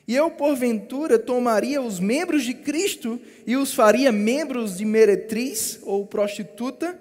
E 0.08 0.14
eu, 0.14 0.28
porventura, 0.30 1.18
tomaria 1.18 1.80
os 1.80 2.00
membros 2.00 2.42
de 2.42 2.52
Cristo 2.52 3.20
e 3.46 3.56
os 3.56 3.72
faria 3.72 4.10
membros 4.10 4.76
de 4.76 4.84
meretriz 4.84 5.78
ou 5.82 6.04
prostituta? 6.04 6.98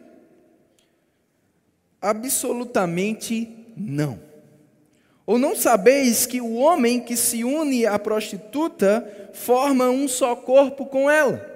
Absolutamente 1.99 3.49
não. 3.75 4.32
Ou 5.25 5.37
não 5.37 5.55
sabeis 5.55 6.25
que 6.25 6.41
o 6.41 6.55
homem 6.55 6.99
que 6.99 7.15
se 7.15 7.43
une 7.43 7.85
à 7.85 7.97
prostituta 7.97 9.29
forma 9.33 9.89
um 9.89 10.07
só 10.07 10.35
corpo 10.35 10.85
com 10.85 11.09
ela? 11.09 11.49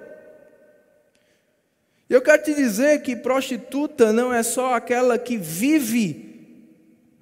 Eu 2.08 2.22
quero 2.22 2.42
te 2.42 2.54
dizer 2.54 3.02
que 3.02 3.14
prostituta 3.14 4.12
não 4.12 4.32
é 4.32 4.42
só 4.42 4.74
aquela 4.74 5.18
que 5.18 5.36
vive 5.36 6.66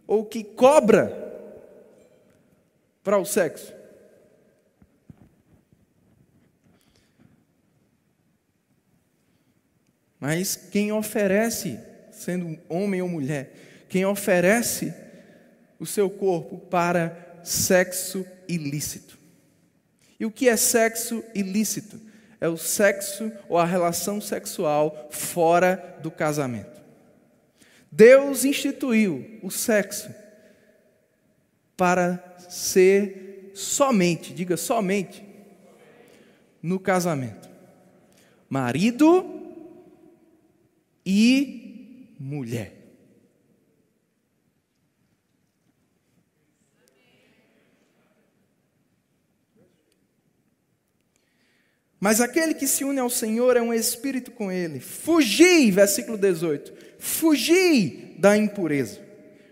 ou 0.07 0.25
que 0.25 0.45
cobra 0.45 1.25
para 3.03 3.19
o 3.19 3.25
sexo. 3.25 3.75
Mas 10.21 10.55
quem 10.55 10.93
oferece, 10.93 11.79
sendo 12.13 12.57
homem 12.69 13.03
ou 13.03 13.09
mulher, 13.09 13.53
quem 13.89 14.07
oferece 14.07 14.95
o 15.79 15.87
seu 15.87 16.09
corpo 16.09 16.59
para 16.59 17.41
sexo 17.43 18.27
ilícito. 18.49 19.19
E 20.19 20.25
o 20.25 20.31
que 20.31 20.49
é 20.49 20.57
sexo 20.57 21.23
ilícito? 21.35 22.01
É 22.41 22.49
o 22.49 22.57
sexo 22.57 23.31
ou 23.49 23.59
a 23.59 23.65
relação 23.65 24.21
sexual 24.21 25.09
fora 25.11 25.99
do 26.03 26.11
casamento. 26.11 26.81
Deus 27.91 28.45
instituiu 28.45 29.39
o 29.43 29.51
sexo 29.51 30.15
para 31.77 32.37
ser 32.49 33.53
somente, 33.55 34.35
diga 34.35 34.57
somente, 34.57 35.25
no 36.63 36.79
casamento. 36.79 37.49
Marido 38.49 39.25
e 41.05 42.15
mulher. 42.19 42.76
Mas 52.07 52.21
aquele 52.21 52.55
que 52.55 52.69
se 52.69 52.85
une 52.85 53.01
ao 53.01 53.11
Senhor 53.11 53.57
é 53.57 53.61
um 53.61 53.75
espírito 53.75 54.31
com 54.31 54.53
ele. 54.53 54.79
Fugi, 54.79 55.73
versículo 55.73 56.17
18. 56.17 56.73
Fugi 57.01 58.15
da 58.17 58.37
impureza. 58.37 59.01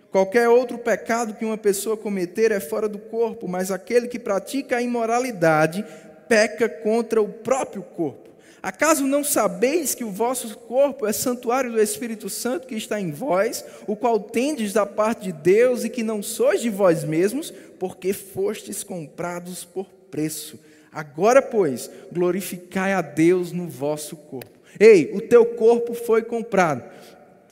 Qualquer 0.08 0.48
outro 0.48 0.78
pecado 0.78 1.34
que 1.34 1.44
uma 1.44 1.58
pessoa 1.58 1.96
cometer 1.96 2.52
é 2.52 2.60
fora 2.60 2.88
do 2.88 2.96
corpo, 2.96 3.48
mas 3.48 3.72
aquele 3.72 4.06
que 4.06 4.20
pratica 4.20 4.76
a 4.76 4.82
imoralidade 4.82 5.84
peca 6.28 6.68
contra 6.68 7.20
o 7.20 7.28
próprio 7.28 7.82
corpo. 7.82 8.30
Acaso 8.62 9.04
não 9.04 9.24
sabeis 9.24 9.92
que 9.92 10.04
o 10.04 10.12
vosso 10.12 10.56
corpo 10.56 11.08
é 11.08 11.12
santuário 11.12 11.72
do 11.72 11.82
Espírito 11.82 12.30
Santo 12.30 12.68
que 12.68 12.76
está 12.76 13.00
em 13.00 13.10
vós, 13.10 13.64
o 13.84 13.96
qual 13.96 14.20
tendes 14.20 14.72
da 14.72 14.86
parte 14.86 15.24
de 15.24 15.32
Deus 15.32 15.82
e 15.82 15.90
que 15.90 16.04
não 16.04 16.22
sois 16.22 16.60
de 16.60 16.70
vós 16.70 17.02
mesmos, 17.02 17.52
porque 17.80 18.12
fostes 18.12 18.84
comprados 18.84 19.64
por 19.64 19.86
preço? 20.08 20.56
Agora, 20.94 21.42
pois, 21.42 21.90
glorificai 22.12 22.92
a 22.92 23.02
Deus 23.02 23.50
no 23.50 23.68
vosso 23.68 24.16
corpo. 24.16 24.60
Ei, 24.78 25.10
o 25.12 25.20
teu 25.20 25.44
corpo 25.44 25.92
foi 25.92 26.22
comprado. 26.22 26.88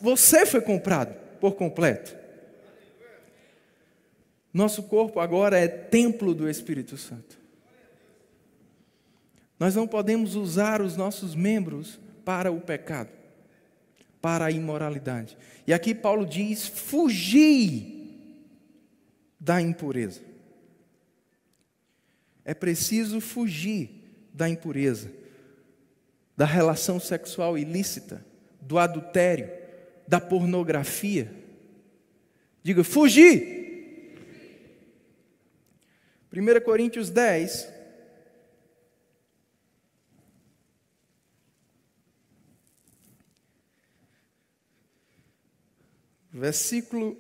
Você 0.01 0.47
foi 0.47 0.61
comprado 0.61 1.15
por 1.41 1.55
completo. 1.55 2.17
Nosso 4.55 4.85
corpo 4.85 5.19
agora 5.19 5.59
é 5.59 5.67
templo 5.67 6.35
do 6.35 6.49
Espírito 6.49 6.97
Santo. 6.97 7.37
Nós 9.59 9.75
não 9.75 9.89
podemos 9.89 10.37
usar 10.37 10.81
os 10.81 10.97
nossos 10.97 11.35
membros 11.35 11.99
para 12.25 12.53
o 12.53 12.61
pecado, 12.61 13.11
para 14.21 14.45
a 14.45 14.51
imoralidade. 14.51 15.37
E 15.67 15.73
aqui 15.73 15.95
Paulo 15.95 16.25
diz: 16.25 16.69
fugir 16.69 17.93
da 19.41 19.61
impureza. 19.61 20.32
É 22.45 22.55
preciso 22.55 23.21
fugir 23.21 23.91
da 24.33 24.49
impureza, 24.49 25.13
da 26.37 26.45
relação 26.45 26.99
sexual 26.99 27.57
ilícita, 27.57 28.25
do 28.61 28.79
adultério, 28.79 29.51
da 30.09 30.21
pornografia. 30.21 31.33
Diga, 32.63 32.83
fugir. 32.83 33.61
1 36.33 36.65
Coríntios 36.65 37.11
10. 37.11 37.69
Versículo 46.33 47.17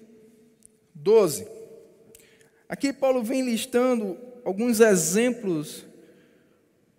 12. 0.94 1.46
Aqui 2.66 2.92
Paulo 2.92 3.22
vem 3.22 3.42
listando 3.42 4.31
alguns 4.44 4.80
exemplos 4.80 5.84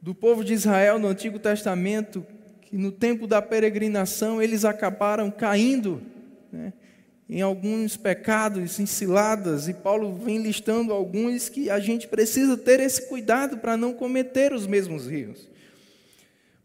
do 0.02 0.14
povo 0.14 0.44
de 0.44 0.54
Israel 0.54 1.00
no 1.00 1.08
Antigo 1.08 1.40
Testamento, 1.40 2.26
que 2.62 2.78
no 2.78 2.92
tempo 2.92 3.26
da 3.26 3.42
peregrinação 3.42 4.42
eles 4.42 4.66
acabaram 4.66 5.32
caindo 5.32 6.02
né, 6.52 6.74
em 7.30 7.42
alguns 7.42 7.96
pecados, 7.96 8.80
em 8.80 8.86
ciladas, 8.86 9.68
e 9.68 9.74
Paulo 9.74 10.14
vem 10.14 10.40
listando 10.40 10.92
alguns 10.92 11.50
que 11.50 11.70
a 11.70 11.80
gente 11.80 12.08
precisa 12.08 12.58
ter 12.58 12.80
esse 12.80 13.08
cuidado 13.08 13.58
para 13.58 13.78
não 13.78 13.94
cometer 13.94 14.54
os 14.54 14.68
mesmos 14.68 15.10
erros. 15.10 15.50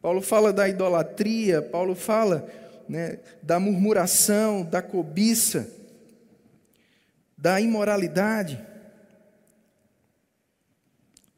Paulo 0.03 0.21
fala 0.21 0.53
da 0.53 0.69
idolatria, 0.69 1.63
Paulo 1.63 1.95
fala 1.95 2.49
né, 2.89 3.19
da 3.43 3.61
murmuração, 3.61 4.65
da 4.65 4.81
cobiça, 4.81 5.71
da 7.37 7.61
imoralidade. 7.61 8.59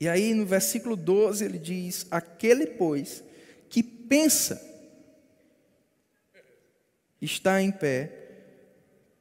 E 0.01 0.09
aí 0.09 0.33
no 0.33 0.47
versículo 0.47 0.97
12 0.97 1.45
ele 1.45 1.59
diz: 1.59 2.07
Aquele, 2.11 2.67
pois, 2.67 3.23
que 3.69 3.83
pensa 3.83 4.69
está 7.21 7.61
em 7.61 7.71
pé, 7.71 8.11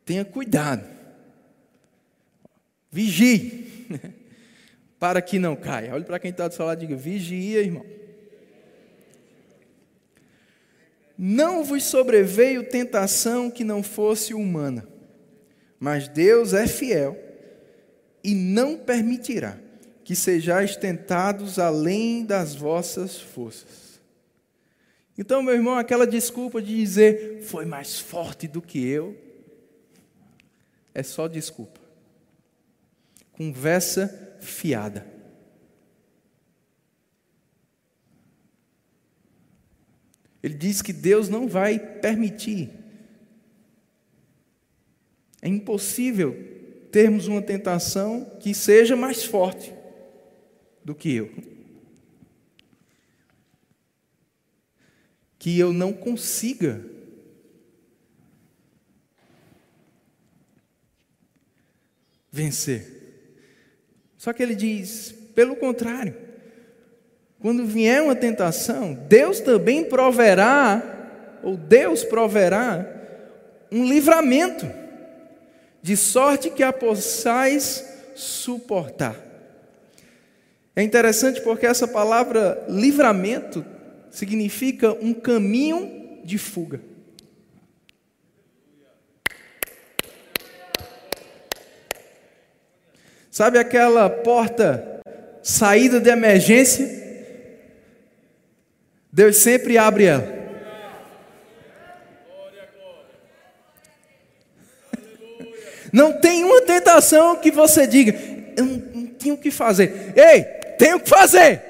tenha 0.05 0.23
cuidado, 0.23 0.87
vigie, 2.89 3.87
para 4.97 5.21
que 5.21 5.37
não 5.37 5.53
caia. 5.53 5.93
Olhe 5.93 6.05
para 6.05 6.17
quem 6.17 6.31
está 6.31 6.47
do 6.47 6.53
seu 6.53 6.65
lado 6.65 6.81
e 6.81 6.87
diga: 6.87 6.97
vigia, 6.97 7.59
irmão. 7.59 7.85
Não 11.17 11.65
vos 11.65 11.83
sobreveio 11.83 12.69
tentação 12.69 13.51
que 13.51 13.65
não 13.65 13.83
fosse 13.83 14.33
humana, 14.33 14.87
mas 15.77 16.07
Deus 16.07 16.53
é 16.53 16.65
fiel 16.65 17.21
e 18.23 18.33
não 18.33 18.77
permitirá 18.77 19.59
que 20.09 20.15
sejais 20.15 20.75
tentados 20.75 21.59
além 21.59 22.25
das 22.25 22.55
vossas 22.55 23.21
forças. 23.21 24.01
Então, 25.15 25.43
meu 25.43 25.53
irmão, 25.53 25.77
aquela 25.77 26.07
desculpa 26.07 26.59
de 26.59 26.75
dizer 26.75 27.43
foi 27.43 27.63
mais 27.63 27.99
forte 27.99 28.47
do 28.47 28.59
que 28.59 28.83
eu, 28.83 29.15
é 30.95 31.03
só 31.03 31.27
desculpa. 31.27 31.79
Conversa 33.33 34.39
fiada. 34.41 35.05
Ele 40.41 40.55
diz 40.55 40.81
que 40.81 40.91
Deus 40.91 41.29
não 41.29 41.47
vai 41.47 41.77
permitir. 41.77 42.71
É 45.39 45.47
impossível 45.47 46.35
termos 46.91 47.27
uma 47.27 47.43
tentação 47.43 48.25
que 48.39 48.55
seja 48.55 48.95
mais 48.95 49.23
forte 49.23 49.77
do 50.89 50.95
que 50.95 51.15
eu. 51.15 51.29
Que 55.37 55.59
eu 55.59 55.71
não 55.71 55.93
consiga 55.93 56.83
vencer. 62.31 62.87
Só 64.17 64.33
que 64.33 64.41
ele 64.41 64.55
diz, 64.55 65.13
pelo 65.35 65.55
contrário, 65.55 66.17
quando 67.39 67.67
vier 67.67 68.01
uma 68.01 68.15
tentação, 68.15 68.95
Deus 68.95 69.39
também 69.39 69.85
proverá, 69.85 71.37
ou 71.43 71.55
Deus 71.55 72.03
proverá, 72.03 72.83
um 73.71 73.87
livramento, 73.87 74.65
de 75.83 75.95
sorte 75.95 76.49
que 76.49 76.63
a 76.63 76.73
possais 76.73 77.85
suportar. 78.15 79.28
É 80.79 80.81
interessante 80.81 81.41
porque 81.41 81.65
essa 81.65 81.85
palavra 81.85 82.63
livramento 82.69 83.65
significa 84.09 84.93
um 84.93 85.13
caminho 85.13 86.21
de 86.23 86.37
fuga. 86.37 86.79
Sabe 93.29 93.59
aquela 93.59 94.09
porta 94.09 95.01
saída 95.43 95.99
de 95.99 96.09
emergência? 96.09 96.87
Deus 99.11 99.35
sempre 99.35 99.77
abre 99.77 100.05
ela. 100.05 100.39
Não 105.91 106.13
tem 106.13 106.45
uma 106.45 106.61
tentação 106.61 107.35
que 107.35 107.51
você 107.51 107.85
diga, 107.85 108.17
eu 108.55 108.63
não, 108.63 109.07
tenho 109.07 109.35
o 109.35 109.37
que 109.37 109.51
fazer. 109.51 110.13
Ei, 110.15 110.58
tenho 110.79 110.97
o 110.97 110.99
que 111.01 111.09
fazer. 111.09 111.61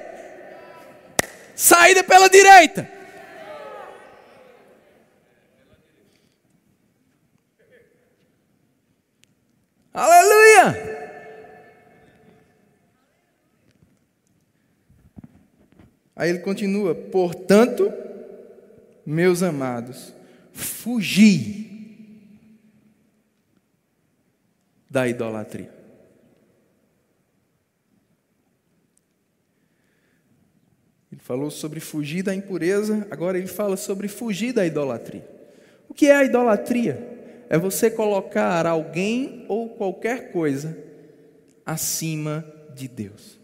Saída 1.56 2.02
pela 2.04 2.30
direita. 2.30 2.88
Aleluia! 9.92 11.00
Aí 16.14 16.30
ele 16.30 16.38
continua: 16.38 16.94
portanto, 16.94 17.92
meus 19.04 19.42
amados, 19.42 20.14
fugi 20.52 21.68
da 24.88 25.08
idolatria. 25.08 25.79
Ele 31.20 31.26
falou 31.26 31.50
sobre 31.50 31.80
fugir 31.80 32.22
da 32.22 32.34
impureza, 32.34 33.06
agora 33.10 33.36
ele 33.36 33.46
fala 33.46 33.76
sobre 33.76 34.08
fugir 34.08 34.54
da 34.54 34.64
idolatria. 34.64 35.28
O 35.86 35.92
que 35.92 36.06
é 36.06 36.16
a 36.16 36.24
idolatria? 36.24 37.46
É 37.50 37.58
você 37.58 37.90
colocar 37.90 38.66
alguém 38.66 39.44
ou 39.46 39.68
qualquer 39.68 40.32
coisa 40.32 40.76
acima 41.64 42.42
de 42.74 42.88
Deus. 42.88 43.38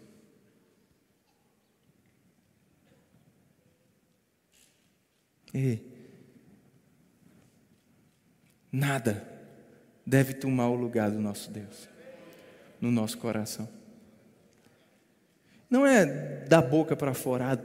E 5.53 5.79
nada 8.71 9.23
deve 10.05 10.33
tomar 10.33 10.69
o 10.69 10.75
lugar 10.75 11.11
do 11.11 11.19
nosso 11.19 11.51
Deus 11.51 11.87
no 12.81 12.91
nosso 12.91 13.17
coração. 13.17 13.67
Não 15.69 15.85
é 15.85 16.05
da 16.47 16.61
boca 16.61 16.95
para 16.95 17.13
fora, 17.13 17.63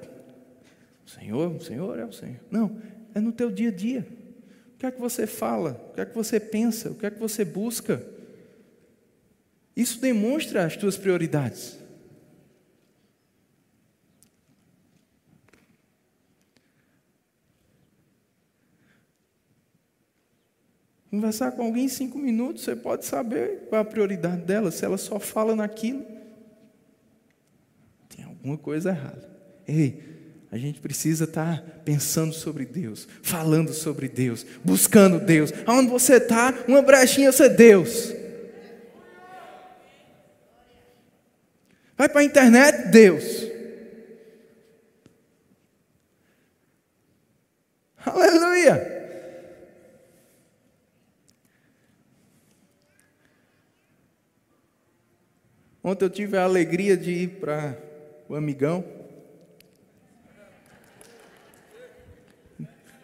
o 1.06 1.10
Senhor, 1.10 1.62
Senhor 1.62 1.98
é 1.98 2.04
o 2.04 2.12
Senhor. 2.12 2.40
Não, 2.50 2.76
é 3.14 3.20
no 3.20 3.32
teu 3.32 3.50
dia 3.50 3.68
a 3.68 3.72
dia. 3.72 4.06
O 4.74 4.78
que 4.78 4.86
é 4.86 4.90
que 4.90 5.00
você 5.00 5.26
fala? 5.26 5.80
O 5.90 5.94
que 5.94 6.00
é 6.00 6.06
que 6.06 6.14
você 6.14 6.40
pensa? 6.40 6.90
O 6.90 6.94
que 6.94 7.06
é 7.06 7.10
que 7.10 7.18
você 7.18 7.44
busca? 7.44 8.04
Isso 9.76 10.00
demonstra 10.00 10.64
as 10.64 10.76
tuas 10.76 10.96
prioridades. 10.96 11.78
Conversar 21.10 21.52
com 21.52 21.62
alguém 21.62 21.84
em 21.84 21.88
cinco 21.88 22.18
minutos, 22.18 22.64
você 22.64 22.74
pode 22.74 23.04
saber 23.04 23.66
qual 23.68 23.78
é 23.78 23.82
a 23.82 23.84
prioridade 23.84 24.42
dela, 24.42 24.70
se 24.70 24.82
ela 24.82 24.96
só 24.96 25.20
fala 25.20 25.54
naquilo. 25.54 26.11
Alguma 28.42 28.58
coisa 28.58 28.90
errada. 28.90 29.30
Ei, 29.68 30.02
a 30.50 30.58
gente 30.58 30.80
precisa 30.80 31.24
estar 31.24 31.62
pensando 31.84 32.34
sobre 32.34 32.66
Deus, 32.66 33.06
falando 33.22 33.72
sobre 33.72 34.08
Deus, 34.08 34.44
buscando 34.64 35.20
Deus. 35.20 35.52
Aonde 35.64 35.90
você 35.90 36.16
está, 36.16 36.52
uma 36.66 36.82
brechinha 36.82 37.30
você 37.30 37.44
é 37.44 37.48
Deus. 37.48 38.12
Vai 41.96 42.08
para 42.08 42.20
a 42.20 42.24
internet, 42.24 42.90
Deus. 42.90 43.46
Aleluia. 48.04 49.02
Ontem 55.84 56.04
eu 56.04 56.10
tive 56.10 56.36
a 56.36 56.42
alegria 56.42 56.96
de 56.96 57.12
ir 57.12 57.28
para 57.40 57.91
o 58.32 58.36
Amigão. 58.36 58.82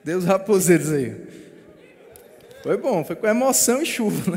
Deus 0.03 0.25
raposeiros 0.25 0.91
aí. 0.91 1.15
Foi 2.63 2.79
bom, 2.79 3.05
foi 3.05 3.15
com 3.15 3.27
emoção 3.27 3.83
e 3.83 3.87
chuva. 3.87 4.33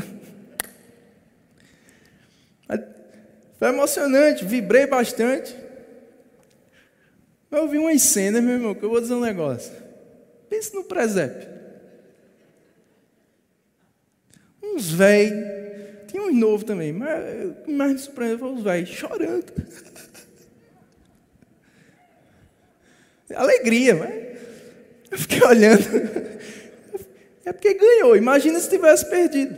Né? 2.68 2.86
Foi 3.58 3.68
emocionante, 3.68 4.44
vibrei 4.44 4.86
bastante. 4.86 5.56
Eu 7.50 7.68
vi 7.68 7.78
umas 7.78 8.02
cenas, 8.02 8.42
meu 8.42 8.54
irmão, 8.54 8.74
que 8.74 8.84
eu 8.84 8.90
vou 8.90 9.00
dizer 9.00 9.14
um 9.14 9.20
negócio. 9.20 9.72
Pense 10.50 10.74
no 10.74 10.84
presépio. 10.84 11.48
Uns 14.62 14.90
velhos 14.90 15.62
tinha 16.06 16.22
uns 16.22 16.34
novos 16.34 16.64
também, 16.64 16.92
mas 16.92 17.66
mais 17.66 17.92
me 17.92 17.98
surpreendeu 17.98 18.38
foi 18.38 18.52
os 18.52 18.62
velhos 18.62 18.90
chorando. 18.90 19.52
Alegria, 23.34 23.94
mas 23.94 24.14
eu 25.10 25.18
fiquei 25.18 25.42
olhando. 25.46 25.82
É 27.44 27.52
porque 27.52 27.74
ganhou. 27.74 28.16
Imagina 28.16 28.58
se 28.60 28.70
tivesse 28.70 29.08
perdido. 29.08 29.56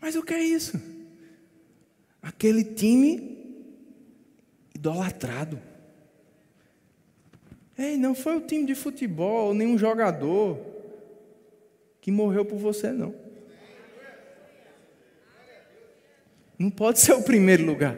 Mas 0.00 0.16
o 0.16 0.22
que 0.22 0.34
é 0.34 0.42
isso? 0.42 0.78
Aquele 2.20 2.62
time 2.62 3.34
idolatrado. 4.74 5.58
Ei, 7.76 7.96
não 7.96 8.14
foi 8.14 8.36
o 8.36 8.40
time 8.40 8.66
de 8.66 8.74
futebol, 8.74 9.54
nenhum 9.54 9.78
jogador 9.78 10.58
que 12.00 12.10
morreu 12.10 12.44
por 12.44 12.58
você, 12.58 12.92
não. 12.92 13.14
Não 16.58 16.70
pode 16.70 17.00
ser 17.00 17.14
o 17.14 17.22
primeiro 17.22 17.64
lugar. 17.64 17.96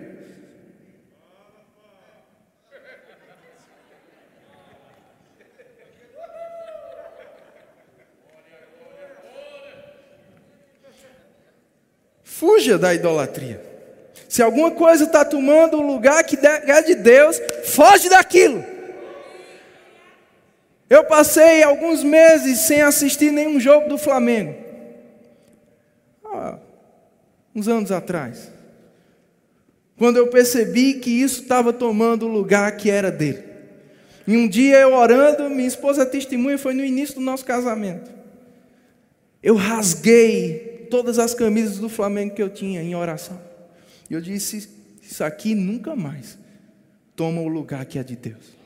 Fuja 12.39 12.77
da 12.77 12.93
idolatria. 12.93 13.63
Se 14.29 14.43
alguma 14.43 14.71
coisa 14.71 15.05
está 15.05 15.25
tomando 15.25 15.79
o 15.79 15.87
lugar 15.87 16.23
que 16.23 16.37
é 16.47 16.83
de 16.83 16.95
Deus, 16.95 17.41
foge 17.65 18.11
daquilo. 18.11 18.63
Eu 20.91 21.05
passei 21.05 21.63
alguns 21.63 22.05
meses 22.05 22.59
sem 22.59 22.83
assistir 22.83 23.31
nenhum 23.33 23.59
jogo 23.59 23.89
do 23.89 23.97
Flamengo. 23.97 24.55
Ah, 26.27 26.59
uns 27.55 27.69
anos 27.69 27.91
atrás. 27.91 28.53
Quando 29.97 30.19
eu 30.19 30.27
percebi 30.27 30.95
que 30.95 31.09
isso 31.09 31.41
estava 31.41 31.73
tomando 31.73 32.27
o 32.27 32.31
lugar 32.31 32.77
que 32.77 32.91
era 32.91 33.11
dele. 33.11 33.45
E 34.27 34.37
um 34.37 34.47
dia 34.47 34.81
eu 34.81 34.93
orando, 34.93 35.49
minha 35.49 35.67
esposa 35.67 36.05
testemunha, 36.05 36.59
foi 36.59 36.75
no 36.75 36.85
início 36.85 37.15
do 37.15 37.23
nosso 37.23 37.47
casamento. 37.47 38.11
Eu 39.43 39.55
rasguei 39.55 40.66
todas 40.97 41.19
as 41.19 41.35
camisas 41.35 41.77
do 41.79 41.91
Flamengo 41.91 42.35
que 42.35 42.43
eu 42.43 42.49
tinha 42.49 42.81
em 42.81 42.95
oração. 42.95 43.39
E 44.09 44.15
eu 44.15 44.21
disse: 44.21 44.67
Isso 45.03 45.23
aqui 45.23 45.55
nunca 45.55 45.95
mais 45.95 46.39
toma 47.15 47.43
o 47.43 47.49
lugar 47.49 47.85
que 47.85 47.99
é 47.99 48.03
de 48.03 48.17
Deus. 48.17 48.57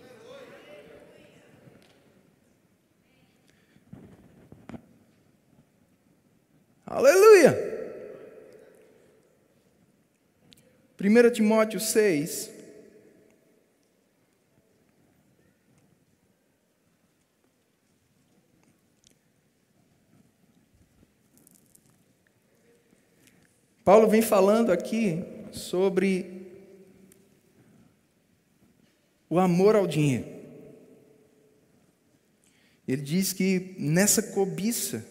Aleluia! 6.87 7.59
1 11.01 11.31
Timóteo 11.33 11.81
6. 11.81 12.60
Paulo 23.85 24.09
vem 24.09 24.23
falando 24.23 24.71
aqui 24.71 25.25
sobre 25.53 26.49
o 29.29 29.39
amor 29.39 29.77
ao 29.77 29.87
dinheiro. 29.87 30.27
Ele 32.87 33.03
diz 33.03 33.33
que 33.33 33.75
nessa 33.79 34.23
cobiça, 34.23 35.05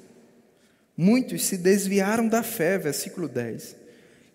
Muitos 1.01 1.45
se 1.45 1.57
desviaram 1.57 2.27
da 2.27 2.43
fé, 2.43 2.77
versículo 2.77 3.29
10, 3.29 3.73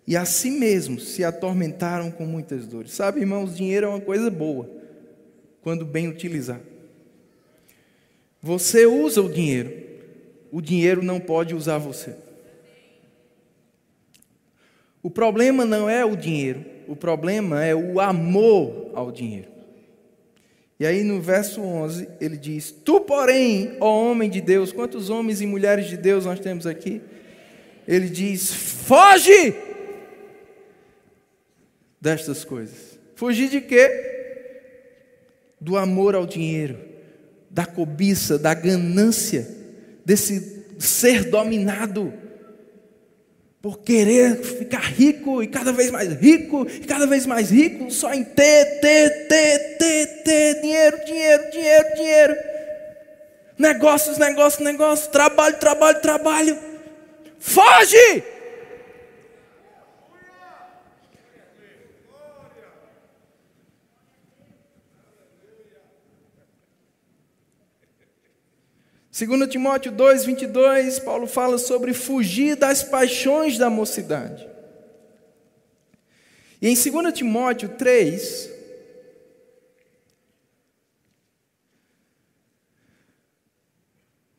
e 0.07 0.16
a 0.16 0.25
si 0.25 0.51
mesmos 0.51 1.09
se 1.09 1.23
atormentaram 1.23 2.11
com 2.11 2.25
muitas 2.25 2.66
dores. 2.66 2.92
Sabe, 2.92 3.20
irmãos, 3.20 3.55
dinheiro 3.55 3.85
é 3.85 3.90
uma 3.90 4.01
coisa 4.01 4.31
boa, 4.31 4.70
quando 5.61 5.85
bem 5.85 6.09
utilizado. 6.09 6.62
Você 8.40 8.87
usa 8.87 9.20
o 9.20 9.31
dinheiro, 9.31 9.75
o 10.51 10.62
dinheiro 10.62 11.03
não 11.03 11.20
pode 11.20 11.55
usar 11.55 11.77
você. 11.77 12.16
O 15.05 15.11
problema 15.11 15.67
não 15.67 15.87
é 15.87 16.03
o 16.03 16.17
dinheiro, 16.17 16.64
o 16.88 16.97
problema 16.97 17.62
é 17.62 17.75
o 17.75 18.01
amor 18.01 18.90
ao 18.95 19.12
dinheiro. 19.12 19.49
E 20.81 20.87
aí 20.87 21.05
no 21.05 21.21
verso 21.21 21.61
11 21.61 22.09
ele 22.19 22.38
diz: 22.38 22.71
Tu, 22.71 22.99
porém, 23.03 23.77
ó 23.81 24.11
homem 24.11 24.31
de 24.31 24.40
Deus, 24.40 24.73
quantos 24.73 25.11
homens 25.11 25.43
e 25.43 25.47
mulheres 25.47 25.90
de 25.90 25.99
Deus 25.99 26.25
nós 26.25 26.40
temos 26.40 26.67
aqui? 26.67 27.03
Ele 27.87 28.09
diz: 28.09 28.51
Foge 28.55 29.55
destas 32.01 32.43
coisas. 32.43 32.99
Fugir 33.14 33.51
de 33.51 33.61
quê? 33.61 33.90
Do 35.61 35.77
amor 35.77 36.14
ao 36.14 36.25
dinheiro, 36.25 36.79
da 37.51 37.67
cobiça, 37.67 38.38
da 38.38 38.55
ganância, 38.55 39.47
desse 40.03 40.64
ser 40.79 41.25
dominado 41.25 42.24
por 43.64 43.79
querer 43.79 44.42
ficar 44.42 44.83
rico 44.92 45.42
e 45.42 45.46
cada 45.46 45.72
vez 45.72 45.90
mais 45.90 46.12
rico 46.20 46.66
e 46.68 46.81
cada 46.81 47.07
vez 47.07 47.24
mais 47.24 47.50
rico, 47.50 47.90
só 47.90 48.12
em 48.12 48.22
ter, 48.22 48.79
ter, 48.79 49.27
ter, 49.27 49.79
ter, 49.79 50.07
ter, 50.22 50.61
dinheiro, 50.61 51.05
dinheiro, 51.07 51.50
dinheiro, 51.50 51.94
dinheiro. 51.96 52.37
Negócios, 53.57 54.18
negócios, 54.18 54.62
negócios, 54.62 55.09
trabalho, 55.09 55.57
trabalho, 55.57 55.98
trabalho. 56.03 56.59
Foge! 57.38 58.22
Segundo 69.14 69.46
Timóteo 69.46 69.92
2, 69.92 70.24
22, 70.24 70.98
Paulo 70.98 71.29
fala 71.29 71.57
sobre 71.57 71.94
fugir 71.94 72.57
das 72.57 72.83
paixões 72.83 73.57
da 73.57 73.70
mocidade. 73.70 74.44
E 76.61 76.68
em 76.68 76.74
2 76.74 77.14
Timóteo 77.14 77.68
3, 77.68 78.50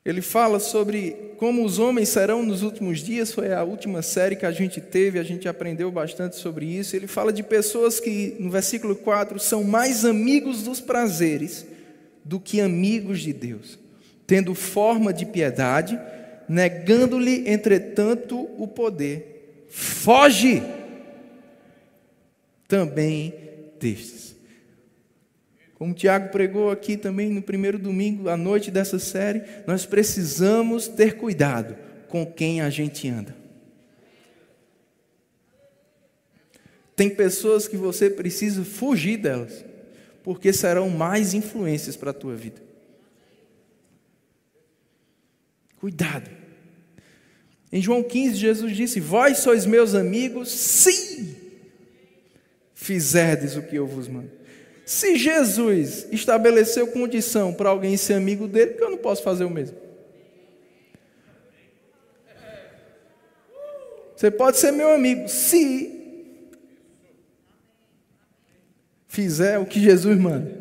ele 0.03 0.21
fala 0.21 0.59
sobre 0.59 1.33
como 1.37 1.63
os 1.63 1.79
homens 1.79 2.09
serão 2.09 2.43
nos 2.43 2.61
últimos 2.61 2.99
dias, 2.99 3.31
foi 3.31 3.53
a 3.53 3.63
última 3.63 4.01
série 4.01 4.35
que 4.35 4.45
a 4.45 4.51
gente 4.51 4.81
teve, 4.81 5.19
a 5.19 5.23
gente 5.23 5.47
aprendeu 5.47 5.89
bastante 5.89 6.35
sobre 6.35 6.65
isso. 6.65 6.97
Ele 6.97 7.07
fala 7.07 7.31
de 7.31 7.43
pessoas 7.43 8.01
que, 8.01 8.35
no 8.41 8.51
versículo 8.51 8.93
4, 8.93 9.39
são 9.39 9.63
mais 9.63 10.03
amigos 10.03 10.63
dos 10.63 10.81
prazeres 10.81 11.65
do 12.25 12.41
que 12.41 12.59
amigos 12.59 13.21
de 13.21 13.31
Deus 13.31 13.84
tendo 14.27 14.55
forma 14.55 15.13
de 15.13 15.25
piedade, 15.25 15.99
negando-lhe, 16.47 17.49
entretanto, 17.49 18.49
o 18.57 18.67
poder. 18.67 19.65
Foge 19.69 20.63
também 22.67 23.33
destes. 23.79 24.35
Como 25.75 25.93
Tiago 25.93 26.29
pregou 26.29 26.71
aqui 26.71 26.95
também 26.95 27.29
no 27.29 27.41
primeiro 27.41 27.77
domingo, 27.77 28.29
à 28.29 28.37
noite 28.37 28.71
dessa 28.71 28.97
série, 28.97 29.43
nós 29.67 29.85
precisamos 29.85 30.87
ter 30.87 31.17
cuidado 31.17 31.75
com 32.07 32.25
quem 32.25 32.61
a 32.61 32.69
gente 32.69 33.09
anda. 33.09 33.35
Tem 36.95 37.09
pessoas 37.09 37.67
que 37.67 37.75
você 37.75 38.09
precisa 38.09 38.63
fugir 38.63 39.17
delas, 39.17 39.65
porque 40.23 40.53
serão 40.53 40.89
mais 40.89 41.33
influências 41.33 41.97
para 41.97 42.11
a 42.11 42.13
tua 42.13 42.35
vida. 42.35 42.63
Cuidado. 45.85 46.31
Em 47.71 47.79
João 47.79 48.01
15, 48.01 48.37
Jesus 48.37 48.75
disse: 48.75 48.99
Vós 48.99 49.37
sois 49.37 49.67
meus 49.67 49.93
amigos, 49.93 50.49
se 50.49 51.37
fizerdes 52.73 53.55
o 53.55 53.61
que 53.61 53.75
eu 53.75 53.85
vos 53.85 54.07
mando. 54.07 54.31
Se 54.83 55.15
Jesus 55.15 56.07
estabeleceu 56.11 56.87
condição 56.87 57.53
para 57.53 57.69
alguém 57.69 57.95
ser 57.97 58.15
amigo 58.15 58.47
dele, 58.47 58.73
que 58.73 58.83
eu 58.83 58.89
não 58.89 58.97
posso 58.97 59.21
fazer 59.21 59.43
o 59.43 59.49
mesmo? 59.51 59.77
Você 64.15 64.31
pode 64.31 64.57
ser 64.57 64.71
meu 64.71 64.91
amigo, 64.91 65.29
se 65.29 66.31
fizer 69.07 69.59
o 69.59 69.67
que 69.67 69.79
Jesus 69.79 70.17
manda. 70.17 70.51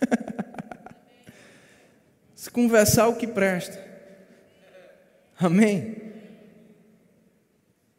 se 2.34 2.50
conversar 2.50 3.06
o 3.06 3.14
que 3.14 3.28
presta. 3.28 3.81
Amém? 5.42 5.96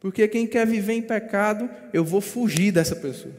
Porque 0.00 0.28
quem 0.28 0.46
quer 0.46 0.66
viver 0.66 0.92
em 0.92 1.02
pecado, 1.02 1.70
eu 1.92 2.04
vou 2.04 2.20
fugir 2.20 2.70
dessa 2.70 2.94
pessoa. 2.94 3.34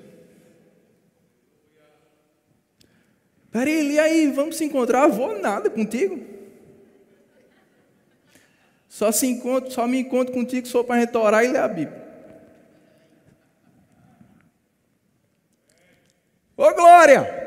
Peraí, 3.51 3.93
e 3.93 3.99
aí, 3.99 4.27
vamos 4.27 4.57
se 4.57 4.65
encontrar? 4.65 5.07
vou 5.07 5.39
nada 5.39 5.69
contigo. 5.69 6.19
Só, 8.89 9.11
se 9.11 9.27
encontro, 9.27 9.71
só 9.71 9.87
me 9.87 9.99
encontro 9.99 10.33
contigo 10.33 10.67
for 10.67 10.83
para 10.83 11.01
gente 11.01 11.15
orar 11.15 11.43
e 11.43 11.49
ler 11.49 11.59
a 11.59 11.67
Bíblia. 11.67 12.05
Ô 16.57 16.73
Glória! 16.73 17.43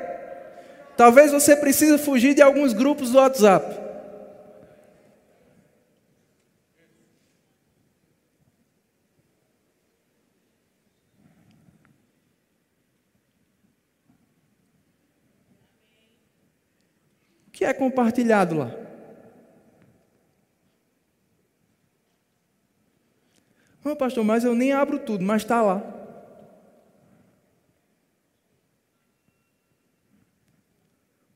Talvez 0.96 1.32
você 1.32 1.56
precise 1.56 1.96
fugir 1.98 2.34
de 2.34 2.42
alguns 2.42 2.72
grupos 2.72 3.10
do 3.10 3.18
WhatsApp. 3.18 3.87
Que 17.58 17.64
é 17.64 17.74
compartilhado 17.74 18.56
lá? 18.56 18.72
Não, 23.84 23.96
pastor, 23.96 24.22
mas 24.22 24.44
eu 24.44 24.54
nem 24.54 24.72
abro 24.72 25.00
tudo, 25.00 25.24
mas 25.24 25.42
está 25.42 25.60
lá. 25.60 25.82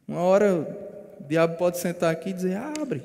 Uma 0.07 0.21
hora 0.21 0.55
o 1.19 1.25
diabo 1.25 1.57
pode 1.57 1.79
sentar 1.79 2.13
aqui 2.13 2.31
e 2.31 2.33
dizer: 2.33 2.57
abre. 2.57 3.03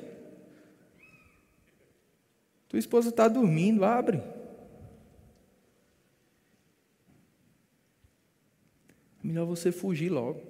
Tua 2.68 2.78
esposa 2.78 3.08
está 3.08 3.26
dormindo, 3.26 3.84
abre. 3.84 4.22
Melhor 9.24 9.44
você 9.44 9.72
fugir 9.72 10.08
logo. 10.08 10.47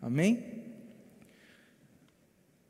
Amém? 0.00 0.58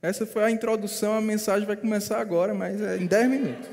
Essa 0.01 0.25
foi 0.25 0.45
a 0.45 0.51
introdução, 0.51 1.14
a 1.14 1.21
mensagem 1.21 1.67
vai 1.67 1.77
começar 1.77 2.21
agora, 2.21 2.55
mas 2.55 2.81
é 2.81 2.97
em 2.97 3.07
10 3.07 3.31
minutos. 3.31 3.69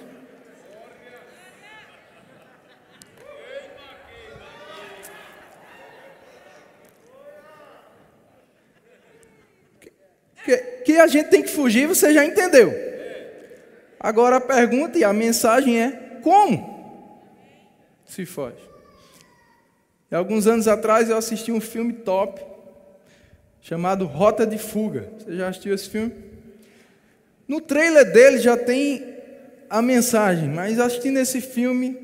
Que, 10.43 10.57
que 10.57 10.99
a 10.99 11.07
gente 11.07 11.29
tem 11.29 11.41
que 11.41 11.49
fugir, 11.49 11.87
você 11.87 12.13
já 12.13 12.25
entendeu. 12.25 12.73
Agora 13.99 14.37
a 14.37 14.41
pergunta 14.41 14.97
e 14.97 15.03
a 15.03 15.13
mensagem 15.13 15.79
é: 15.79 16.19
como 16.21 16.75
se 18.05 18.25
foge? 18.25 18.69
E 20.11 20.15
alguns 20.15 20.45
anos 20.45 20.67
atrás 20.67 21.09
eu 21.09 21.17
assisti 21.17 21.51
um 21.51 21.61
filme 21.61 21.93
top 21.93 22.54
chamado 23.65 24.05
Rota 24.05 24.45
de 24.45 24.59
Fuga. 24.59 25.09
Você 25.17 25.35
já 25.35 25.49
assistiu 25.49 25.73
esse 25.73 25.89
filme? 25.89 26.13
No 27.47 27.59
trailer 27.59 28.11
dele 28.11 28.37
já 28.37 28.55
tem 28.55 29.03
a 29.67 29.81
mensagem, 29.81 30.47
mas 30.47 30.79
assistindo 30.79 31.17
esse 31.17 31.41
filme, 31.41 31.97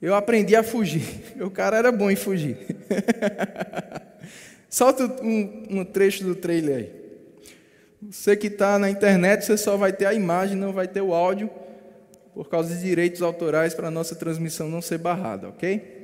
eu 0.00 0.14
aprendi 0.14 0.54
a 0.54 0.62
fugir. 0.62 1.02
O 1.42 1.50
cara 1.50 1.76
era 1.76 1.90
bom 1.90 2.08
em 2.08 2.14
fugir. 2.14 2.58
Solta 4.70 5.04
um, 5.20 5.66
um, 5.68 5.84
trecho 5.84 6.22
do 6.22 6.36
trailer 6.36 6.76
aí. 6.76 6.92
Você 8.08 8.36
que 8.36 8.46
está 8.46 8.78
na 8.78 8.88
internet, 8.88 9.44
você 9.44 9.56
só 9.56 9.76
vai 9.76 9.92
ter 9.92 10.06
a 10.06 10.14
imagem, 10.14 10.56
não 10.56 10.72
vai 10.72 10.86
ter 10.86 11.00
o 11.00 11.12
áudio, 11.12 11.50
por 12.32 12.48
causa 12.48 12.72
de 12.72 12.80
direitos 12.80 13.20
autorais 13.20 13.74
para 13.74 13.88
a 13.88 13.90
nossa 13.90 14.14
transmissão 14.14 14.68
não 14.68 14.80
ser 14.80 14.98
barrada, 14.98 15.48
ok? 15.48 16.01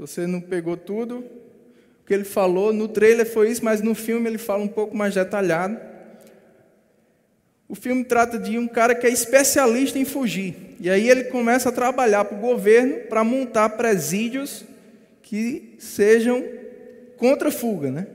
Você 0.00 0.26
não 0.26 0.40
pegou 0.40 0.78
tudo, 0.78 1.18
o 1.18 2.06
que 2.06 2.14
ele 2.14 2.24
falou 2.24 2.72
no 2.72 2.88
trailer 2.88 3.30
foi 3.30 3.50
isso, 3.50 3.62
mas 3.62 3.82
no 3.82 3.94
filme 3.94 4.30
ele 4.30 4.38
fala 4.38 4.62
um 4.62 4.68
pouco 4.68 4.96
mais 4.96 5.14
detalhado. 5.14 5.78
O 7.68 7.74
filme 7.74 8.02
trata 8.02 8.38
de 8.38 8.58
um 8.58 8.66
cara 8.66 8.94
que 8.94 9.06
é 9.06 9.10
especialista 9.10 9.98
em 9.98 10.06
fugir. 10.06 10.56
E 10.80 10.88
aí 10.88 11.06
ele 11.06 11.24
começa 11.24 11.68
a 11.68 11.72
trabalhar 11.72 12.24
para 12.24 12.38
o 12.38 12.40
governo 12.40 13.00
para 13.10 13.22
montar 13.22 13.68
presídios 13.70 14.64
que 15.22 15.76
sejam 15.78 16.42
contra 17.18 17.50
fuga, 17.50 17.90
né? 17.90 18.06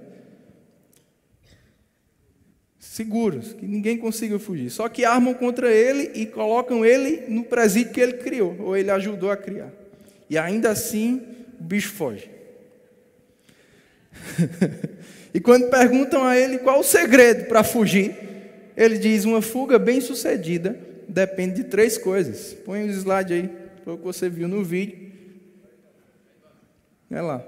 Seguros, 2.80 3.54
que 3.54 3.67
ninguém 3.67 3.95
consiga 3.95 4.39
fugir. 4.39 4.71
Só 4.71 4.89
que 4.89 5.06
armam 5.06 5.36
contra 5.36 5.71
ele 5.71 6.12
e 6.15 6.26
colocam 6.26 6.84
ele 6.84 7.26
no 7.28 7.43
presídio 7.43 7.93
que 7.93 8.02
ele 8.02 8.13
criou, 8.13 8.56
ou 8.60 8.76
ele 8.76 8.89
ajudou 8.89 9.30
a 9.30 9.38
criar. 9.38 9.71
E 10.28 10.36
ainda 10.36 10.71
assim, 10.71 11.35
o 11.59 11.63
bicho 11.63 11.91
foge. 11.93 12.29
e 15.33 15.39
quando 15.39 15.69
perguntam 15.69 16.23
a 16.23 16.37
ele 16.37 16.59
qual 16.59 16.79
o 16.79 16.83
segredo 16.83 17.45
para 17.45 17.63
fugir, 17.63 18.15
ele 18.75 18.97
diz: 18.97 19.25
uma 19.25 19.41
fuga 19.41 19.77
bem 19.77 20.01
sucedida 20.01 20.77
depende 21.07 21.55
de 21.55 21.63
três 21.65 21.97
coisas. 21.97 22.53
Põe 22.65 22.83
o 22.85 22.89
slide 22.89 23.33
aí, 23.33 23.49
foi 23.83 23.93
o 23.93 23.97
que 23.97 24.03
você 24.03 24.29
viu 24.29 24.47
no 24.47 24.63
vídeo. 24.63 25.11
Olha 27.11 27.21
lá. 27.21 27.45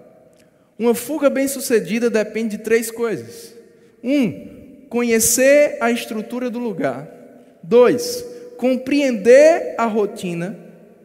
Uma 0.78 0.94
fuga 0.94 1.30
bem 1.30 1.48
sucedida 1.48 2.10
depende 2.10 2.58
de 2.58 2.64
três 2.64 2.92
coisas. 2.92 3.56
Um, 4.04 4.86
conhecer 4.90 5.78
a 5.82 5.90
estrutura 5.92 6.50
do 6.50 6.60
lugar. 6.60 7.12
Dois, 7.64 8.24
compreender 8.58 9.74
a 9.78 9.86
rotina. 9.86 10.58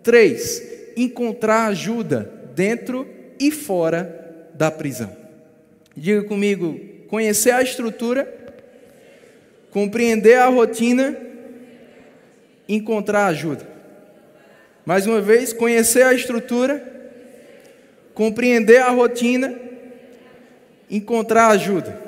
Três, 0.03 0.63
encontrar 0.97 1.69
ajuda 1.69 2.42
dentro 2.55 3.07
e 3.39 3.51
fora 3.51 4.51
da 4.55 4.71
prisão. 4.71 5.15
Diga 5.97 6.23
comigo: 6.25 6.79
conhecer 7.09 7.51
a 7.51 7.63
estrutura, 7.63 8.27
compreender 9.71 10.39
a 10.39 10.47
rotina, 10.47 11.17
encontrar 12.69 13.27
ajuda. 13.27 13.67
Mais 14.85 15.07
uma 15.07 15.21
vez, 15.21 15.53
conhecer 15.53 16.03
a 16.03 16.15
estrutura, 16.15 16.83
compreender 18.15 18.79
a 18.79 18.91
rotina, 18.91 19.59
encontrar 20.91 21.49
ajuda. 21.49 22.01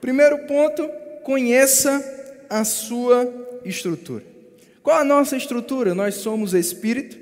Primeiro 0.00 0.38
ponto, 0.46 0.88
conheça 1.22 2.02
a 2.48 2.64
sua 2.64 3.32
estrutura. 3.64 4.24
Qual 4.82 4.96
a 4.96 5.04
nossa 5.04 5.36
estrutura? 5.36 5.94
Nós 5.94 6.14
somos 6.16 6.54
espírito, 6.54 7.16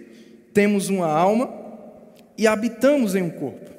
temos 0.52 0.88
uma 0.88 1.06
alma 1.06 1.65
e 2.36 2.46
habitamos 2.46 3.14
em 3.14 3.22
um 3.22 3.30
corpo. 3.30 3.70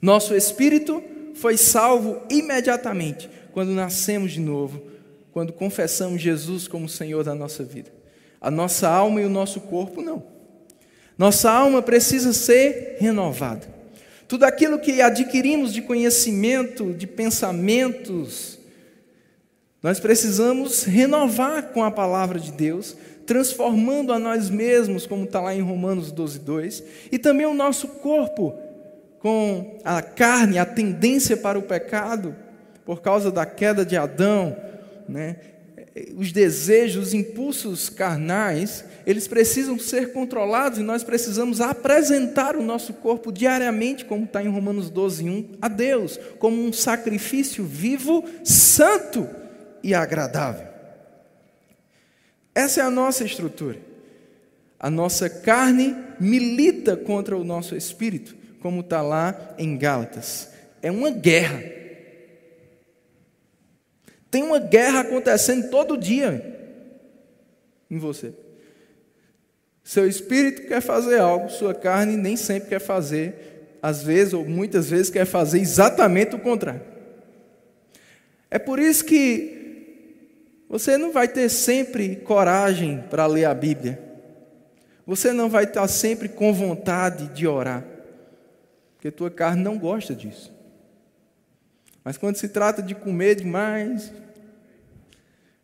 Nosso 0.00 0.34
espírito 0.34 1.02
foi 1.34 1.56
salvo 1.56 2.22
imediatamente 2.30 3.28
quando 3.52 3.70
nascemos 3.70 4.32
de 4.32 4.40
novo, 4.40 4.82
quando 5.32 5.52
confessamos 5.52 6.20
Jesus 6.20 6.68
como 6.68 6.88
Senhor 6.88 7.24
da 7.24 7.34
nossa 7.34 7.64
vida. 7.64 7.92
A 8.40 8.50
nossa 8.50 8.88
alma 8.88 9.20
e 9.20 9.24
o 9.24 9.30
nosso 9.30 9.60
corpo 9.62 10.00
não. 10.00 10.22
Nossa 11.16 11.50
alma 11.50 11.82
precisa 11.82 12.32
ser 12.32 12.96
renovada. 13.00 13.66
Tudo 14.28 14.44
aquilo 14.44 14.78
que 14.78 15.00
adquirimos 15.00 15.72
de 15.72 15.82
conhecimento, 15.82 16.92
de 16.92 17.06
pensamentos, 17.06 18.58
nós 19.82 19.98
precisamos 19.98 20.84
renovar 20.84 21.68
com 21.68 21.82
a 21.82 21.90
palavra 21.90 22.38
de 22.38 22.52
Deus, 22.52 22.96
transformando 23.28 24.10
a 24.10 24.18
nós 24.18 24.48
mesmos, 24.48 25.06
como 25.06 25.24
está 25.24 25.38
lá 25.38 25.54
em 25.54 25.60
Romanos 25.60 26.10
12, 26.10 26.38
2, 26.38 26.82
e 27.12 27.18
também 27.18 27.44
o 27.44 27.52
nosso 27.52 27.86
corpo, 27.86 28.58
com 29.20 29.78
a 29.84 30.00
carne, 30.00 30.58
a 30.58 30.64
tendência 30.64 31.36
para 31.36 31.58
o 31.58 31.62
pecado, 31.62 32.34
por 32.86 33.02
causa 33.02 33.30
da 33.30 33.44
queda 33.44 33.84
de 33.84 33.98
Adão, 33.98 34.56
né? 35.06 35.36
os 36.16 36.32
desejos, 36.32 37.08
os 37.08 37.14
impulsos 37.14 37.90
carnais, 37.90 38.82
eles 39.06 39.28
precisam 39.28 39.78
ser 39.78 40.12
controlados 40.12 40.78
e 40.78 40.82
nós 40.82 41.04
precisamos 41.04 41.60
apresentar 41.60 42.56
o 42.56 42.62
nosso 42.62 42.94
corpo 42.94 43.30
diariamente, 43.30 44.06
como 44.06 44.24
está 44.24 44.42
em 44.42 44.48
Romanos 44.48 44.88
12, 44.88 45.28
1, 45.28 45.48
a 45.60 45.68
Deus, 45.68 46.18
como 46.38 46.64
um 46.64 46.72
sacrifício 46.72 47.62
vivo, 47.62 48.24
santo 48.42 49.28
e 49.82 49.92
agradável. 49.92 50.67
Essa 52.58 52.80
é 52.80 52.82
a 52.82 52.90
nossa 52.90 53.22
estrutura. 53.22 53.78
A 54.80 54.90
nossa 54.90 55.30
carne 55.30 55.94
milita 56.18 56.96
contra 56.96 57.36
o 57.36 57.44
nosso 57.44 57.76
espírito, 57.76 58.34
como 58.58 58.80
está 58.80 59.00
lá 59.00 59.54
em 59.56 59.78
Gálatas. 59.78 60.50
É 60.82 60.90
uma 60.90 61.08
guerra. 61.08 61.62
Tem 64.28 64.42
uma 64.42 64.58
guerra 64.58 65.02
acontecendo 65.02 65.70
todo 65.70 65.96
dia 65.96 66.82
em 67.88 67.96
você. 67.96 68.32
Seu 69.84 70.08
espírito 70.08 70.66
quer 70.66 70.80
fazer 70.80 71.20
algo, 71.20 71.48
sua 71.50 71.72
carne 71.72 72.16
nem 72.16 72.36
sempre 72.36 72.70
quer 72.70 72.80
fazer, 72.80 73.78
às 73.80 74.02
vezes 74.02 74.34
ou 74.34 74.44
muitas 74.44 74.90
vezes 74.90 75.10
quer 75.10 75.26
fazer 75.26 75.60
exatamente 75.60 76.34
o 76.34 76.40
contrário. 76.40 76.82
É 78.50 78.58
por 78.58 78.80
isso 78.80 79.04
que 79.04 79.57
você 80.68 80.98
não 80.98 81.12
vai 81.12 81.26
ter 81.26 81.48
sempre 81.48 82.16
coragem 82.16 83.02
para 83.08 83.26
ler 83.26 83.46
a 83.46 83.54
Bíblia. 83.54 83.98
Você 85.06 85.32
não 85.32 85.48
vai 85.48 85.64
estar 85.64 85.88
sempre 85.88 86.28
com 86.28 86.52
vontade 86.52 87.28
de 87.28 87.46
orar, 87.46 87.82
porque 88.94 89.10
tua 89.10 89.30
carne 89.30 89.62
não 89.62 89.78
gosta 89.78 90.14
disso. 90.14 90.52
Mas 92.04 92.18
quando 92.18 92.36
se 92.36 92.48
trata 92.48 92.82
de 92.82 92.94
comer 92.94 93.36
demais, 93.36 94.12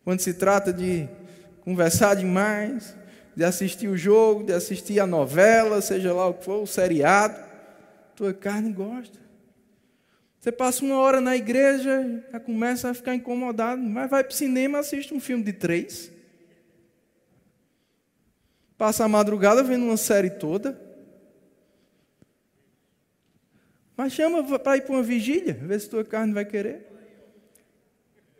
quando 0.03 0.19
se 0.19 0.33
trata 0.33 0.73
de 0.73 1.07
conversar 1.61 2.15
demais, 2.15 2.95
de 3.35 3.43
assistir 3.43 3.87
o 3.87 3.97
jogo, 3.97 4.43
de 4.43 4.53
assistir 4.53 4.99
a 4.99 5.05
novela, 5.05 5.81
seja 5.81 6.13
lá 6.13 6.27
o 6.27 6.33
que 6.33 6.45
for, 6.45 6.63
o 6.63 6.67
seriado, 6.67 7.37
tua 8.15 8.33
carne 8.33 8.71
gosta. 8.71 9.24
Você 10.45 10.51
passa 10.51 10.85
uma 10.85 10.99
hora 10.99 11.19
na 11.19 11.35
igreja, 11.35 12.23
já 12.31 12.39
começa 12.39 12.91
a 12.91 12.93
ficar 12.93 13.15
incomodado, 13.15 13.81
mas 13.81 14.07
vai 14.07 14.23
para 14.23 14.31
o 14.31 14.35
cinema, 14.35 14.77
assiste 14.77 15.11
um 15.11 15.19
filme 15.19 15.43
de 15.43 15.51
três. 15.51 16.11
Passa 18.77 19.03
a 19.03 19.07
madrugada 19.07 19.63
vendo 19.63 19.85
uma 19.85 19.97
série 19.97 20.29
toda. 20.29 20.79
Mas 23.97 24.13
chama 24.13 24.43
para 24.59 24.77
ir 24.77 24.81
para 24.81 24.93
uma 24.93 25.01
vigília, 25.01 25.55
ver 25.55 25.81
se 25.81 25.89
tua 25.89 26.05
carne 26.05 26.31
vai 26.31 26.45
querer. 26.45 26.91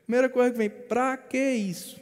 Primeira 0.03 0.29
coisa 0.29 0.51
que 0.51 0.59
vem, 0.59 0.69
para 0.69 1.17
que 1.17 1.53
isso? 1.53 1.99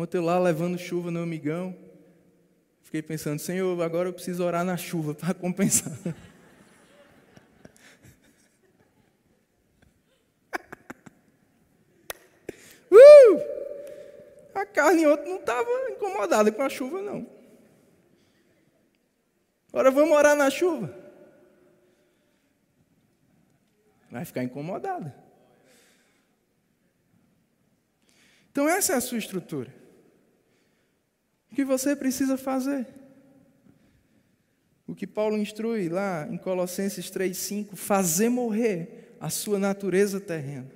Ontem 0.00 0.18
lá 0.18 0.38
levando 0.38 0.78
chuva 0.78 1.10
no 1.10 1.22
amigão, 1.22 1.76
fiquei 2.82 3.02
pensando, 3.02 3.38
Senhor, 3.38 3.78
agora 3.82 4.08
eu 4.08 4.14
preciso 4.14 4.42
orar 4.42 4.64
na 4.64 4.74
chuva 4.74 5.14
para 5.14 5.34
compensar. 5.34 5.92
A 14.54 14.64
carne 14.64 15.06
ontem 15.06 15.28
não 15.28 15.38
estava 15.38 15.68
incomodada 15.90 16.50
com 16.50 16.62
a 16.62 16.68
chuva, 16.68 17.02
não. 17.02 17.26
Agora 19.68 19.90
vamos 19.90 20.16
orar 20.16 20.34
na 20.34 20.50
chuva. 20.50 20.94
Vai 24.10 24.24
ficar 24.24 24.42
incomodada. 24.42 25.14
Então, 28.50 28.68
essa 28.68 28.94
é 28.94 28.96
a 28.96 29.00
sua 29.00 29.18
estrutura. 29.18 29.79
O 31.50 31.54
que 31.54 31.64
você 31.64 31.96
precisa 31.96 32.36
fazer? 32.36 32.86
O 34.86 34.94
que 34.94 35.06
Paulo 35.06 35.36
instrui 35.36 35.88
lá 35.88 36.26
em 36.30 36.36
Colossenses 36.36 37.10
3,5: 37.10 37.76
fazer 37.76 38.28
morrer 38.28 39.14
a 39.20 39.30
sua 39.30 39.58
natureza 39.58 40.20
terrena, 40.20 40.70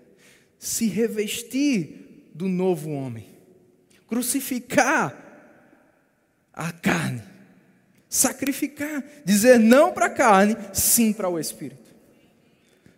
se 0.59 0.87
revestir 0.87 2.31
do 2.35 2.49
novo 2.49 2.91
homem 2.91 3.35
crucificar 4.15 5.23
a 6.53 6.71
carne, 6.71 7.23
sacrificar, 8.09 9.03
dizer 9.25 9.59
não 9.59 9.93
para 9.93 10.07
a 10.07 10.11
carne, 10.11 10.57
sim 10.73 11.13
para 11.13 11.29
o 11.29 11.37
espírito. 11.37 11.93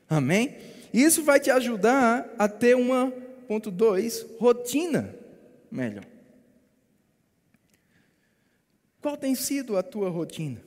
Amém? 0.08 0.56
Isso 0.92 1.24
vai 1.24 1.40
te 1.40 1.50
ajudar 1.50 2.34
a 2.38 2.48
ter 2.48 2.76
uma, 2.76 3.10
ponto 3.48 3.70
2, 3.70 4.26
rotina 4.38 5.14
melhor. 5.70 6.04
Qual 9.06 9.16
tem 9.16 9.36
sido 9.36 9.76
a 9.76 9.84
tua 9.84 10.10
rotina? 10.10 10.60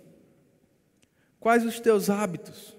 Quais 1.41 1.65
os 1.65 1.77
teus 1.77 2.09
hábitos? 2.09 2.73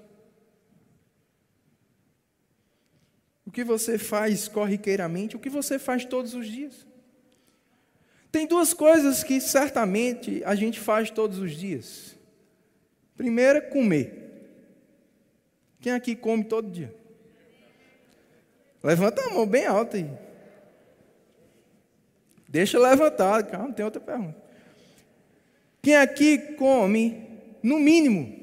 O 3.44 3.50
que 3.50 3.62
você 3.62 3.98
faz 3.98 4.48
corriqueiramente, 4.48 5.36
o 5.36 5.38
que 5.38 5.50
você 5.50 5.78
faz 5.78 6.06
todos 6.06 6.32
os 6.32 6.46
dias. 6.46 6.86
Tem 8.32 8.46
duas 8.46 8.72
coisas 8.72 9.22
que 9.22 9.38
certamente 9.38 10.42
a 10.46 10.54
gente 10.54 10.80
faz 10.80 11.10
todos 11.10 11.36
os 11.36 11.52
dias. 11.52 12.16
Primeiro 13.14 13.58
é 13.58 13.60
comer. 13.60 14.48
Quem 15.78 15.92
aqui 15.92 16.16
come 16.16 16.42
todo 16.42 16.70
dia? 16.70 16.94
Levanta 18.82 19.20
a 19.20 19.34
mão 19.34 19.46
bem 19.46 19.66
alta 19.66 19.98
aí. 19.98 20.10
Deixa 22.48 22.78
levantar, 22.78 23.42
calma, 23.42 23.74
tem 23.74 23.84
outra 23.84 24.00
pergunta. 24.00 24.48
Quem 25.82 25.96
aqui 25.96 26.38
come, 26.56 27.26
no 27.62 27.78
mínimo, 27.78 28.36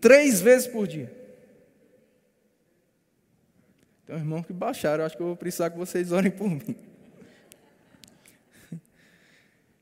três 0.00 0.40
vezes 0.40 0.66
por 0.66 0.86
dia? 0.86 1.12
Tem 4.06 4.16
um 4.16 4.18
irmão 4.18 4.42
que 4.42 4.52
baixaram, 4.52 5.04
acho 5.04 5.16
que 5.16 5.22
eu 5.22 5.28
vou 5.28 5.36
precisar 5.36 5.70
que 5.70 5.78
vocês 5.78 6.10
orem 6.10 6.30
por 6.30 6.48
mim. 6.48 6.74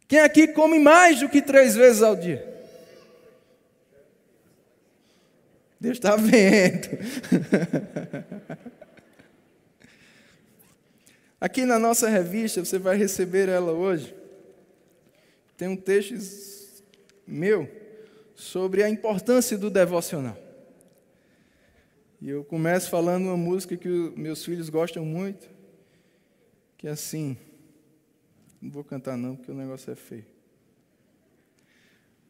Quem 0.06 0.20
aqui 0.20 0.48
come 0.48 0.78
mais 0.78 1.20
do 1.20 1.28
que 1.28 1.40
três 1.42 1.74
vezes 1.74 2.02
ao 2.02 2.16
dia? 2.16 2.46
Deus 5.80 5.96
está 5.96 6.16
vendo. 6.16 6.88
Aqui 11.40 11.64
na 11.64 11.78
nossa 11.78 12.08
revista, 12.08 12.64
você 12.64 12.80
vai 12.80 12.96
receber 12.96 13.48
ela 13.48 13.70
hoje. 13.70 14.12
Tem 15.56 15.68
um 15.68 15.76
texto 15.76 16.16
meu 17.28 17.70
sobre 18.34 18.82
a 18.82 18.88
importância 18.88 19.58
do 19.58 19.68
devocional. 19.68 20.36
E 22.20 22.30
eu 22.30 22.42
começo 22.42 22.88
falando 22.88 23.26
uma 23.26 23.36
música 23.36 23.76
que 23.76 23.88
meus 24.16 24.44
filhos 24.44 24.68
gostam 24.68 25.04
muito, 25.04 25.48
que 26.76 26.88
é 26.88 26.90
assim. 26.90 27.36
Não 28.60 28.70
vou 28.70 28.82
cantar 28.82 29.16
não, 29.16 29.36
porque 29.36 29.52
o 29.52 29.54
negócio 29.54 29.92
é 29.92 29.94
feio. 29.94 30.26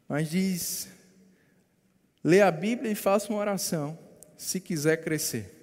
Mas 0.07 0.28
diz: 0.28 0.88
Lê 2.22 2.42
a 2.42 2.51
Bíblia 2.51 2.90
e 2.90 2.94
faça 2.94 3.32
uma 3.32 3.38
oração, 3.38 3.99
se 4.36 4.61
quiser 4.61 4.99
crescer. 4.99 5.55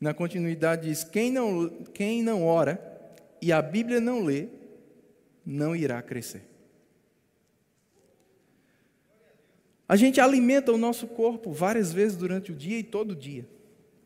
Na 0.00 0.12
continuidade 0.12 0.88
diz: 0.88 1.04
quem 1.04 1.30
não, 1.30 1.68
quem 1.92 2.22
não 2.22 2.44
ora 2.44 2.80
e 3.40 3.52
a 3.52 3.62
Bíblia 3.62 4.00
não 4.00 4.24
lê, 4.24 4.48
não 5.44 5.76
irá 5.76 6.02
crescer. 6.02 6.53
A 9.88 9.96
gente 9.96 10.20
alimenta 10.20 10.72
o 10.72 10.78
nosso 10.78 11.06
corpo 11.06 11.52
várias 11.52 11.92
vezes 11.92 12.16
durante 12.16 12.52
o 12.52 12.54
dia 12.54 12.78
e 12.78 12.82
todo 12.82 13.14
dia. 13.14 13.46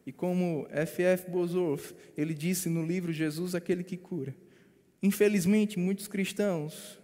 E 0.04 0.12
como 0.12 0.66
F.F. 0.70 1.30
Bosworth, 1.30 1.94
ele 2.16 2.34
disse 2.34 2.68
no 2.68 2.84
livro 2.84 3.12
Jesus, 3.12 3.54
aquele 3.54 3.84
que 3.84 3.96
cura. 3.96 4.34
Infelizmente, 5.02 5.78
muitos 5.78 6.08
cristãos, 6.08 6.98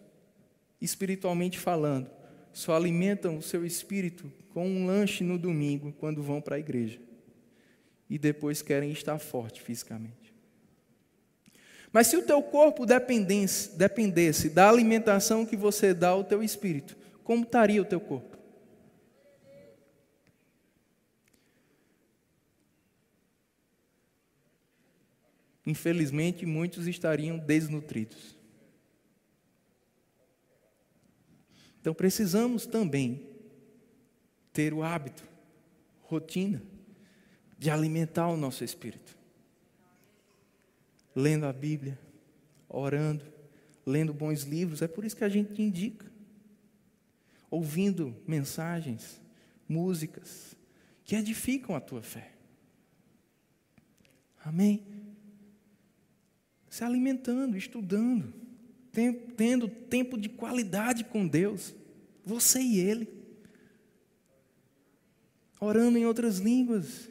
espiritualmente 0.80 1.58
falando, 1.58 2.10
só 2.52 2.74
alimentam 2.74 3.36
o 3.36 3.42
seu 3.42 3.64
espírito 3.64 4.32
com 4.50 4.66
um 4.66 4.86
lanche 4.86 5.22
no 5.22 5.38
domingo 5.38 5.92
quando 5.92 6.22
vão 6.22 6.40
para 6.40 6.56
a 6.56 6.58
igreja. 6.58 6.98
E 8.08 8.18
depois 8.18 8.62
querem 8.62 8.90
estar 8.90 9.18
forte 9.18 9.60
fisicamente. 9.60 10.34
Mas 11.92 12.08
se 12.08 12.16
o 12.16 12.22
teu 12.22 12.42
corpo 12.42 12.84
dependesse, 12.84 13.76
dependesse 13.76 14.48
da 14.48 14.68
alimentação 14.68 15.46
que 15.46 15.56
você 15.56 15.94
dá 15.94 16.08
ao 16.08 16.24
teu 16.24 16.42
espírito, 16.42 16.96
como 17.22 17.44
estaria 17.44 17.80
o 17.80 17.84
teu 17.84 18.00
corpo? 18.00 18.33
Infelizmente, 25.66 26.44
muitos 26.44 26.86
estariam 26.86 27.38
desnutridos. 27.38 28.36
Então, 31.80 31.94
precisamos 31.94 32.66
também 32.66 33.26
ter 34.52 34.72
o 34.72 34.82
hábito, 34.82 35.22
rotina, 36.02 36.62
de 37.58 37.70
alimentar 37.70 38.28
o 38.28 38.36
nosso 38.36 38.64
espírito. 38.64 39.16
Lendo 41.14 41.46
a 41.46 41.52
Bíblia, 41.52 41.98
orando, 42.68 43.24
lendo 43.86 44.12
bons 44.12 44.42
livros, 44.42 44.82
é 44.82 44.88
por 44.88 45.04
isso 45.04 45.16
que 45.16 45.24
a 45.24 45.28
gente 45.28 45.60
indica. 45.60 46.10
Ouvindo 47.50 48.16
mensagens, 48.26 49.20
músicas, 49.68 50.56
que 51.04 51.14
edificam 51.14 51.76
a 51.76 51.80
tua 51.80 52.02
fé. 52.02 52.32
Amém? 54.44 54.93
Se 56.74 56.82
alimentando, 56.82 57.56
estudando, 57.56 58.34
tendo 59.36 59.68
tempo 59.68 60.18
de 60.18 60.28
qualidade 60.28 61.04
com 61.04 61.24
Deus, 61.24 61.72
você 62.24 62.60
e 62.60 62.80
Ele, 62.80 63.08
orando 65.60 65.96
em 65.96 66.04
outras 66.04 66.38
línguas. 66.38 67.08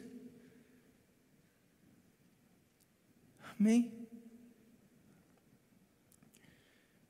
Amém? 3.58 4.06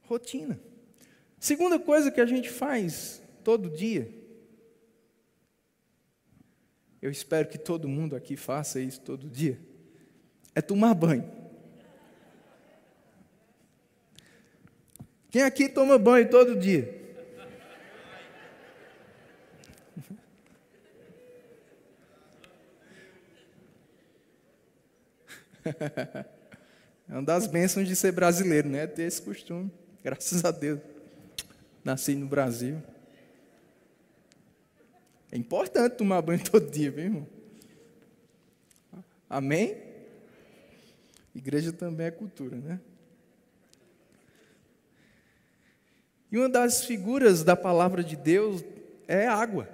Rotina. 0.02 0.61
Segunda 1.40 1.76
coisa 1.76 2.12
que 2.12 2.20
a 2.20 2.26
gente 2.26 2.48
faz 2.48 3.20
todo 3.42 3.68
dia, 3.68 4.14
eu 7.02 7.11
espero 7.11 7.48
que 7.48 7.59
todo 7.59 7.88
mundo 7.88 8.14
aqui 8.14 8.36
faça 8.36 8.78
isso 8.78 9.00
todo 9.00 9.28
dia, 9.28 9.61
é 10.55 10.62
tomar 10.62 10.94
banho. 10.94 11.43
Quem 15.35 15.43
aqui 15.43 15.68
toma 15.68 15.99
banho 15.99 16.30
todo 16.30 16.55
dia? 16.55 16.95
É 27.07 27.12
uma 27.12 27.22
das 27.22 27.49
bênçãos 27.49 27.87
de 27.89 27.97
ser 27.97 28.12
brasileiro, 28.12 28.68
né? 28.68 28.87
Ter 28.87 29.03
esse 29.03 29.20
costume. 29.20 29.70
Graças 30.05 30.45
a 30.45 30.53
Deus. 30.53 30.80
Nasci 31.85 32.14
no 32.14 32.26
Brasil. 32.26 32.80
É 35.32 35.37
importante 35.37 35.97
tomar 35.97 36.22
banho 36.22 36.43
todo 36.49 36.70
dia, 36.70 36.93
viu, 36.93 37.05
irmão? 37.05 37.26
Amém? 39.28 39.82
Igreja 41.35 41.72
também 41.72 42.07
é 42.07 42.11
cultura, 42.12 42.57
né? 42.57 42.80
E 46.35 46.37
uma 46.37 46.49
das 46.49 46.85
figuras 46.85 47.45
da 47.45 47.55
palavra 47.55 48.03
de 48.03 48.16
Deus 48.16 48.64
é 49.07 49.24
água. 49.24 49.68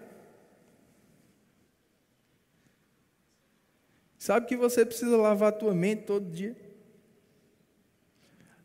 Sabe 4.18 4.46
que 4.46 4.54
você 4.58 4.84
precisa 4.84 5.16
lavar 5.16 5.48
a 5.48 5.56
tua 5.56 5.74
mente 5.74 6.02
todo 6.02 6.30
dia? 6.30 6.54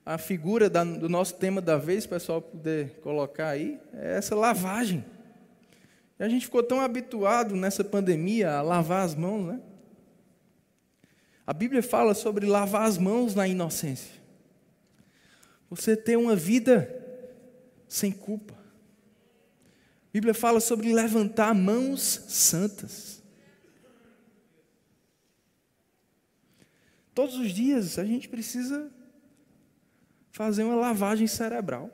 A 0.05 0.17
figura 0.17 0.69
da, 0.69 0.83
do 0.83 1.07
nosso 1.07 1.35
tema 1.35 1.61
da 1.61 1.77
vez, 1.77 2.05
pessoal, 2.05 2.41
poder 2.41 2.99
colocar 2.99 3.47
aí, 3.47 3.79
é 3.93 4.17
essa 4.17 4.35
lavagem. 4.35 5.05
E 6.19 6.23
a 6.25 6.27
gente 6.27 6.47
ficou 6.47 6.63
tão 6.63 6.81
habituado 6.81 7.55
nessa 7.55 7.81
pandemia 7.81 8.55
a 8.55 8.61
lavar 8.61 9.05
as 9.05 9.15
mãos, 9.15 9.47
né? 9.47 9.61
A 11.47 11.53
Bíblia 11.53 11.81
fala 11.81 12.13
sobre 12.13 12.45
lavar 12.45 12.89
as 12.89 12.97
mãos 12.97 13.33
na 13.33 13.47
inocência. 13.47 14.11
Você 15.69 15.95
ter 15.95 16.17
uma 16.17 16.35
vida 16.35 17.04
sem 17.87 18.11
culpa. 18.11 18.53
A 18.53 20.11
Bíblia 20.13 20.33
fala 20.33 20.59
sobre 20.59 20.93
levantar 20.93 21.53
mãos 21.53 22.23
santas. 22.27 23.21
Todos 27.13 27.35
os 27.35 27.51
dias 27.51 27.97
a 27.97 28.03
gente 28.03 28.27
precisa 28.27 28.91
fazer 30.31 30.63
uma 30.63 30.75
lavagem 30.75 31.27
cerebral. 31.27 31.89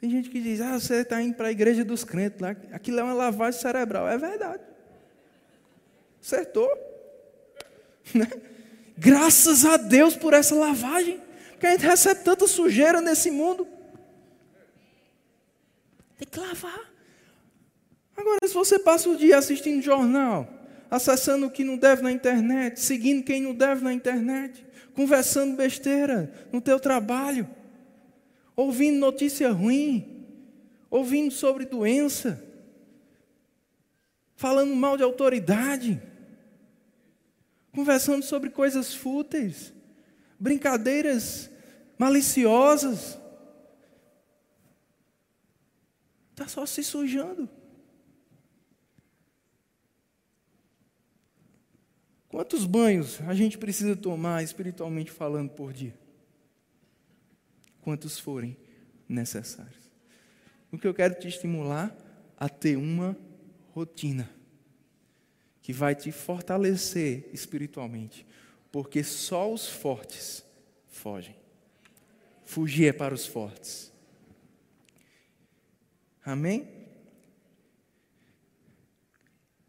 Tem 0.00 0.10
gente 0.10 0.30
que 0.30 0.40
diz, 0.40 0.60
ah, 0.60 0.78
você 0.78 1.02
está 1.02 1.20
indo 1.22 1.34
para 1.34 1.48
a 1.48 1.52
igreja 1.52 1.84
dos 1.84 2.04
crentes 2.04 2.40
lá, 2.40 2.50
aquilo 2.72 3.00
é 3.00 3.02
uma 3.02 3.14
lavagem 3.14 3.60
cerebral. 3.60 4.08
É 4.08 4.16
verdade. 4.18 4.62
Acertou. 6.20 6.68
Né? 8.14 8.26
Graças 8.96 9.64
a 9.64 9.76
Deus 9.76 10.16
por 10.16 10.34
essa 10.34 10.54
lavagem. 10.54 11.20
Porque 11.58 11.66
a 11.66 11.70
gente 11.72 11.86
recebe 11.86 12.22
tanta 12.22 12.46
sujeira 12.46 13.00
nesse 13.00 13.32
mundo. 13.32 13.66
Tem 16.16 16.28
que 16.30 16.38
lavar. 16.38 16.88
Agora, 18.16 18.38
se 18.46 18.54
você 18.54 18.78
passa 18.78 19.10
o 19.10 19.16
dia 19.16 19.36
assistindo 19.36 19.82
jornal, 19.82 20.48
acessando 20.88 21.46
o 21.46 21.50
que 21.50 21.64
não 21.64 21.76
deve 21.76 22.00
na 22.00 22.12
internet, 22.12 22.78
seguindo 22.78 23.24
quem 23.24 23.42
não 23.42 23.52
deve 23.52 23.82
na 23.82 23.92
internet, 23.92 24.64
conversando 24.94 25.56
besteira 25.56 26.32
no 26.52 26.60
teu 26.60 26.78
trabalho, 26.78 27.50
ouvindo 28.54 29.00
notícia 29.00 29.50
ruim, 29.50 30.24
ouvindo 30.88 31.32
sobre 31.32 31.64
doença, 31.64 32.40
falando 34.36 34.76
mal 34.76 34.96
de 34.96 35.02
autoridade. 35.02 36.00
conversando 37.72 38.24
sobre 38.24 38.50
coisas 38.50 38.94
fúteis, 38.94 39.72
brincadeiras 40.38 41.50
maliciosas. 41.98 43.18
Está 46.30 46.46
só 46.46 46.64
se 46.64 46.84
sujando. 46.84 47.48
Quantos 52.28 52.66
banhos 52.66 53.20
a 53.22 53.34
gente 53.34 53.58
precisa 53.58 53.96
tomar 53.96 54.42
espiritualmente 54.42 55.10
falando 55.10 55.50
por 55.50 55.72
dia? 55.72 55.98
Quantos 57.80 58.18
forem 58.18 58.56
necessários. 59.08 59.90
O 60.70 60.78
que 60.78 60.86
eu 60.86 60.92
quero 60.92 61.18
te 61.18 61.26
estimular 61.26 61.96
a 62.36 62.48
ter 62.48 62.76
uma 62.76 63.16
rotina 63.72 64.30
que 65.62 65.72
vai 65.72 65.94
te 65.94 66.12
fortalecer 66.12 67.28
espiritualmente, 67.32 68.26
porque 68.70 69.02
só 69.02 69.52
os 69.52 69.68
fortes 69.68 70.44
fogem. 70.88 71.36
Fugir 72.44 72.88
é 72.88 72.92
para 72.92 73.14
os 73.14 73.26
fortes. 73.26 73.92
Amém? 76.24 76.68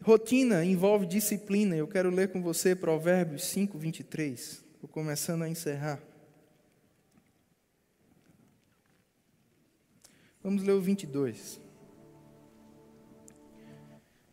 Rotina 0.02 0.64
envolve 0.64 1.06
disciplina. 1.06 1.76
Eu 1.76 1.88
quero 1.88 2.10
ler 2.10 2.32
com 2.32 2.41
você 2.41 2.76
Provérbios 2.76 3.43
5, 3.45 3.78
23. 3.78 4.64
Estou 4.74 4.89
começando 4.89 5.43
a 5.43 5.50
encerrar. 5.50 6.02
Vamos 10.41 10.64
ler 10.64 10.72
o 10.72 10.82
22. 10.82 11.60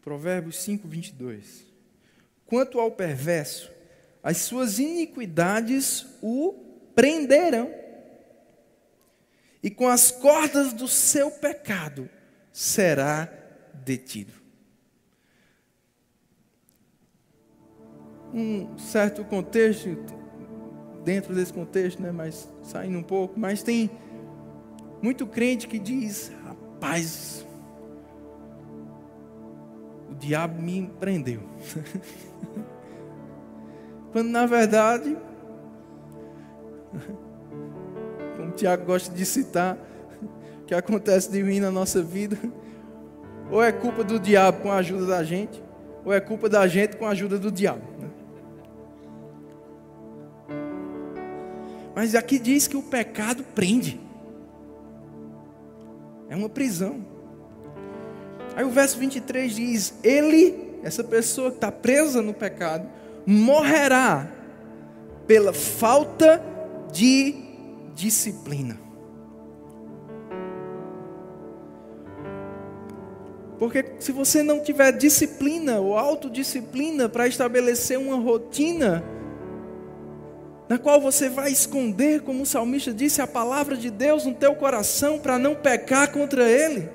Provérbios 0.00 0.56
5, 0.62 0.86
22. 0.86 1.66
Quanto 2.46 2.78
ao 2.78 2.92
perverso, 2.92 3.75
as 4.26 4.38
suas 4.38 4.80
iniquidades 4.80 6.04
o 6.20 6.52
prenderão, 6.96 7.72
e 9.62 9.70
com 9.70 9.86
as 9.86 10.10
cordas 10.10 10.72
do 10.72 10.88
seu 10.88 11.30
pecado 11.30 12.10
será 12.52 13.32
detido. 13.72 14.32
Um 18.34 18.76
certo 18.76 19.24
contexto, 19.24 19.96
dentro 21.04 21.32
desse 21.32 21.52
contexto, 21.52 22.02
né, 22.02 22.10
mas 22.10 22.48
saindo 22.64 22.98
um 22.98 23.04
pouco, 23.04 23.38
mas 23.38 23.62
tem 23.62 23.88
muito 25.00 25.24
crente 25.24 25.68
que 25.68 25.78
diz: 25.78 26.32
rapaz, 26.44 27.46
o 30.10 30.16
diabo 30.16 30.60
me 30.60 30.90
prendeu. 30.98 31.42
Quando 34.16 34.30
na 34.30 34.46
verdade, 34.46 35.14
como 38.34 38.48
o 38.48 38.52
Tiago 38.52 38.86
gosta 38.86 39.14
de 39.14 39.26
citar, 39.26 39.76
que 40.66 40.74
acontece 40.74 41.30
de 41.30 41.42
mim 41.42 41.60
na 41.60 41.70
nossa 41.70 42.02
vida, 42.02 42.38
ou 43.50 43.62
é 43.62 43.70
culpa 43.70 44.02
do 44.02 44.18
diabo 44.18 44.62
com 44.62 44.72
a 44.72 44.76
ajuda 44.76 45.04
da 45.04 45.22
gente, 45.22 45.62
ou 46.02 46.14
é 46.14 46.18
culpa 46.18 46.48
da 46.48 46.66
gente 46.66 46.96
com 46.96 47.04
a 47.04 47.10
ajuda 47.10 47.38
do 47.38 47.52
diabo. 47.52 47.82
Né? 48.00 48.08
Mas 51.94 52.14
aqui 52.14 52.38
diz 52.38 52.66
que 52.66 52.76
o 52.78 52.82
pecado 52.82 53.44
prende. 53.54 54.00
É 56.30 56.36
uma 56.36 56.48
prisão. 56.48 57.04
Aí 58.54 58.64
o 58.64 58.70
verso 58.70 58.96
23 58.96 59.54
diz: 59.54 59.92
Ele, 60.02 60.78
essa 60.82 61.04
pessoa 61.04 61.50
que 61.50 61.58
está 61.58 61.70
presa 61.70 62.22
no 62.22 62.32
pecado, 62.32 62.88
morrerá 63.26 64.30
pela 65.26 65.52
falta 65.52 66.40
de 66.92 67.34
disciplina. 67.94 68.78
Porque 73.58 73.84
se 73.98 74.12
você 74.12 74.42
não 74.42 74.60
tiver 74.60 74.92
disciplina 74.92 75.80
ou 75.80 75.96
autodisciplina 75.96 77.08
para 77.08 77.26
estabelecer 77.26 77.98
uma 77.98 78.16
rotina, 78.16 79.02
na 80.68 80.78
qual 80.78 81.00
você 81.00 81.28
vai 81.28 81.50
esconder, 81.50 82.20
como 82.20 82.42
o 82.42 82.46
salmista 82.46 82.92
disse, 82.92 83.22
a 83.22 83.26
palavra 83.26 83.76
de 83.76 83.90
Deus 83.90 84.26
no 84.26 84.34
teu 84.34 84.54
coração 84.54 85.18
para 85.18 85.38
não 85.38 85.54
pecar 85.54 86.12
contra 86.12 86.48
ele. 86.48 86.88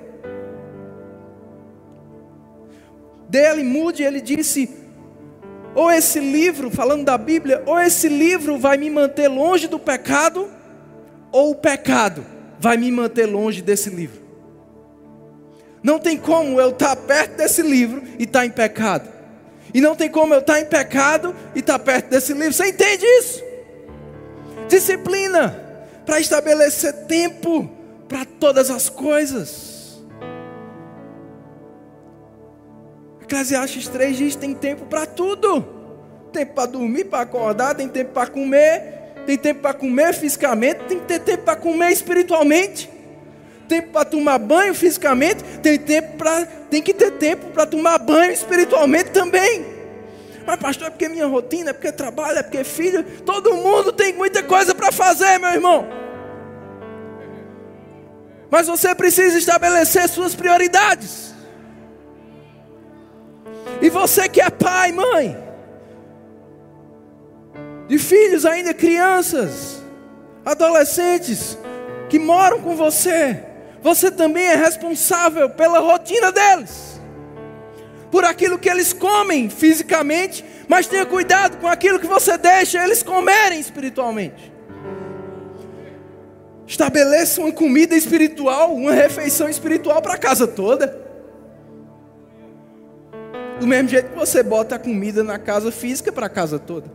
Dele 3.28 3.64
mude, 3.64 4.02
ele 4.02 4.20
disse: 4.20 4.81
ou 5.74 5.90
esse 5.90 6.20
livro, 6.20 6.70
falando 6.70 7.04
da 7.04 7.16
Bíblia, 7.16 7.62
ou 7.66 7.78
esse 7.80 8.08
livro 8.08 8.58
vai 8.58 8.76
me 8.76 8.90
manter 8.90 9.28
longe 9.28 9.66
do 9.66 9.78
pecado, 9.78 10.50
ou 11.30 11.52
o 11.52 11.54
pecado 11.54 12.24
vai 12.58 12.76
me 12.76 12.90
manter 12.90 13.26
longe 13.26 13.62
desse 13.62 13.90
livro. 13.90 14.20
Não 15.82 15.98
tem 15.98 16.16
como 16.16 16.60
eu 16.60 16.70
estar 16.70 16.94
perto 16.94 17.36
desse 17.36 17.62
livro 17.62 18.02
e 18.18 18.24
estar 18.24 18.46
em 18.46 18.50
pecado. 18.50 19.10
E 19.74 19.80
não 19.80 19.96
tem 19.96 20.08
como 20.08 20.34
eu 20.34 20.40
estar 20.40 20.60
em 20.60 20.66
pecado 20.66 21.34
e 21.54 21.58
estar 21.58 21.78
perto 21.78 22.10
desse 22.10 22.32
livro. 22.32 22.52
Você 22.52 22.68
entende 22.68 23.04
isso? 23.04 23.52
disciplina 24.72 25.54
para 26.06 26.18
estabelecer 26.18 26.92
tempo 27.06 27.70
para 28.08 28.24
todas 28.24 28.70
as 28.70 28.88
coisas. 28.88 29.71
Eclesiastes 33.32 33.88
3 33.88 34.16
diz: 34.16 34.36
tem 34.36 34.52
tempo 34.52 34.84
para 34.84 35.06
tudo. 35.06 35.66
Tempo 36.30 36.52
para 36.52 36.66
dormir, 36.66 37.04
para 37.04 37.22
acordar, 37.22 37.74
tem 37.74 37.88
tempo 37.88 38.12
para 38.12 38.26
comer, 38.26 39.14
tem 39.26 39.38
tempo 39.38 39.60
para 39.60 39.74
comer 39.74 40.14
fisicamente, 40.14 40.80
tem 40.84 40.98
que 40.98 41.06
ter 41.06 41.18
tempo 41.20 41.42
para 41.44 41.56
comer 41.56 41.90
espiritualmente. 41.92 42.90
Tempo 43.68 43.88
para 43.90 44.04
tomar 44.04 44.38
banho 44.38 44.74
fisicamente, 44.74 45.42
tem 45.62 45.78
tempo 45.78 46.16
para 46.18 46.44
tem 46.44 46.82
que 46.82 46.92
ter 46.92 47.12
tempo 47.12 47.46
para 47.52 47.64
tomar 47.64 47.98
banho 47.98 48.32
espiritualmente 48.32 49.10
também. 49.10 49.64
Mas, 50.46 50.56
pastor, 50.56 50.88
é 50.88 50.90
porque 50.90 51.08
minha 51.08 51.26
rotina, 51.26 51.70
é 51.70 51.72
porque 51.72 51.92
trabalho, 51.92 52.38
é 52.38 52.42
porque 52.42 52.64
filho. 52.64 53.02
Todo 53.24 53.54
mundo 53.54 53.92
tem 53.92 54.12
muita 54.12 54.42
coisa 54.42 54.74
para 54.74 54.92
fazer, 54.92 55.38
meu 55.38 55.50
irmão. 55.50 55.86
Mas 58.50 58.66
você 58.66 58.94
precisa 58.94 59.38
estabelecer 59.38 60.06
suas 60.08 60.34
prioridades. 60.34 61.32
E 63.82 63.90
você 63.90 64.28
que 64.28 64.40
é 64.40 64.48
pai, 64.48 64.92
mãe, 64.92 65.36
de 67.88 67.98
filhos 67.98 68.46
ainda 68.46 68.72
crianças, 68.72 69.82
adolescentes, 70.44 71.58
que 72.08 72.18
moram 72.18 72.62
com 72.62 72.74
você, 72.74 73.42
você 73.82 74.10
também 74.10 74.46
é 74.46 74.54
responsável 74.54 75.50
pela 75.50 75.80
rotina 75.80 76.32
deles 76.32 76.92
por 78.12 78.26
aquilo 78.26 78.58
que 78.58 78.68
eles 78.68 78.92
comem 78.92 79.48
fisicamente, 79.48 80.44
mas 80.68 80.86
tenha 80.86 81.06
cuidado 81.06 81.56
com 81.56 81.66
aquilo 81.66 81.98
que 81.98 82.06
você 82.06 82.36
deixa 82.36 82.84
eles 82.84 83.02
comerem 83.02 83.58
espiritualmente. 83.58 84.52
Estabeleça 86.66 87.40
uma 87.40 87.50
comida 87.50 87.96
espiritual, 87.96 88.74
uma 88.74 88.92
refeição 88.92 89.48
espiritual 89.48 90.02
para 90.02 90.12
a 90.12 90.18
casa 90.18 90.46
toda. 90.46 91.00
Do 93.62 93.68
mesmo 93.68 93.90
jeito 93.90 94.10
que 94.10 94.18
você 94.18 94.42
bota 94.42 94.74
a 94.74 94.78
comida 94.78 95.22
na 95.22 95.38
casa 95.38 95.70
física 95.70 96.10
para 96.10 96.26
a 96.26 96.28
casa 96.28 96.58
toda. 96.58 96.88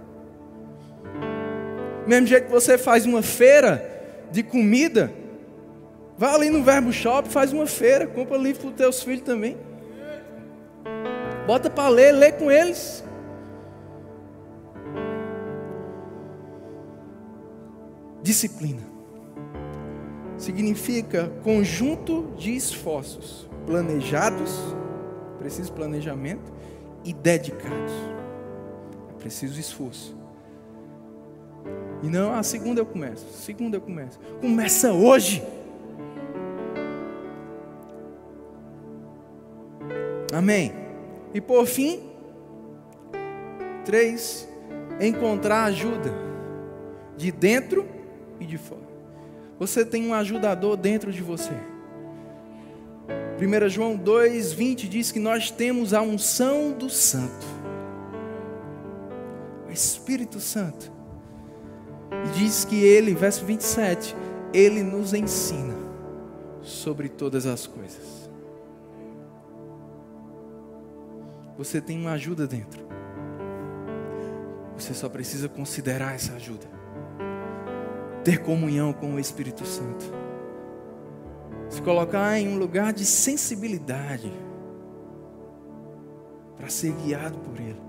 Do 2.03 2.09
mesmo 2.09 2.27
jeito 2.27 2.47
que 2.47 2.51
você 2.51 2.77
faz 2.77 3.05
uma 3.05 3.21
feira 3.21 3.89
de 4.29 4.43
comida, 4.43 5.09
vai 6.17 6.35
ali 6.35 6.49
no 6.49 6.61
Verbo 6.61 6.91
Shop, 6.91 7.29
faz 7.29 7.53
uma 7.53 7.65
feira, 7.65 8.05
compra 8.05 8.35
livro 8.35 8.63
para 8.63 8.69
os 8.71 8.75
teus 8.75 9.01
filhos 9.01 9.21
também. 9.21 9.55
Bota 11.45 11.69
para 11.69 11.87
ler, 11.87 12.11
lê 12.11 12.33
com 12.33 12.51
eles. 12.51 13.01
Disciplina 18.21 18.81
significa 20.37 21.31
conjunto 21.45 22.33
de 22.37 22.53
esforços 22.53 23.47
planejados, 23.65 24.75
preciso 25.47 25.71
planejamento 25.71 26.51
e 27.05 27.13
dedicados. 27.13 27.93
É 29.09 29.13
preciso 29.13 29.57
esforço. 29.57 30.13
E 32.03 32.09
não, 32.09 32.33
a 32.33 32.43
segunda 32.43 32.81
eu 32.81 32.85
começo, 32.85 33.25
segunda 33.31 33.77
eu 33.77 33.81
começo. 33.81 34.19
Começa 34.41 34.91
hoje. 34.91 35.41
Amém. 40.33 40.73
E 41.33 41.39
por 41.39 41.65
fim, 41.65 42.01
três, 43.85 44.47
encontrar 44.99 45.63
ajuda 45.63 46.13
de 47.15 47.31
dentro 47.31 47.87
e 48.37 48.45
de 48.45 48.57
fora. 48.57 48.81
Você 49.57 49.85
tem 49.85 50.05
um 50.07 50.13
ajudador 50.13 50.75
dentro 50.75 51.09
de 51.09 51.21
você. 51.21 51.53
1 53.39 53.69
João 53.69 53.97
2,20 53.97 54.87
diz 54.87 55.11
que 55.11 55.19
nós 55.19 55.51
temos 55.51 55.93
a 55.93 56.01
unção 56.01 56.71
do 56.71 56.89
santo. 56.89 57.45
Espírito 59.77 60.39
Santo. 60.39 60.91
E 62.25 62.39
diz 62.39 62.65
que 62.65 62.83
ele, 62.83 63.13
verso 63.13 63.45
27, 63.45 64.15
ele 64.51 64.81
nos 64.81 65.13
ensina 65.13 65.75
sobre 66.61 67.09
todas 67.09 67.45
as 67.45 67.67
coisas. 67.67 68.27
Você 71.57 71.79
tem 71.79 71.99
uma 71.99 72.13
ajuda 72.13 72.47
dentro. 72.47 72.87
Você 74.75 74.93
só 74.93 75.09
precisa 75.09 75.47
considerar 75.47 76.15
essa 76.15 76.33
ajuda. 76.33 76.67
Ter 78.23 78.39
comunhão 78.39 78.93
com 78.93 79.15
o 79.15 79.19
Espírito 79.19 79.65
Santo. 79.65 80.05
Se 81.69 81.81
colocar 81.81 82.37
em 82.39 82.47
um 82.47 82.57
lugar 82.57 82.93
de 82.93 83.05
sensibilidade 83.05 84.31
para 86.55 86.69
ser 86.69 86.93
guiado 86.93 87.37
por 87.39 87.59
Ele. 87.59 87.81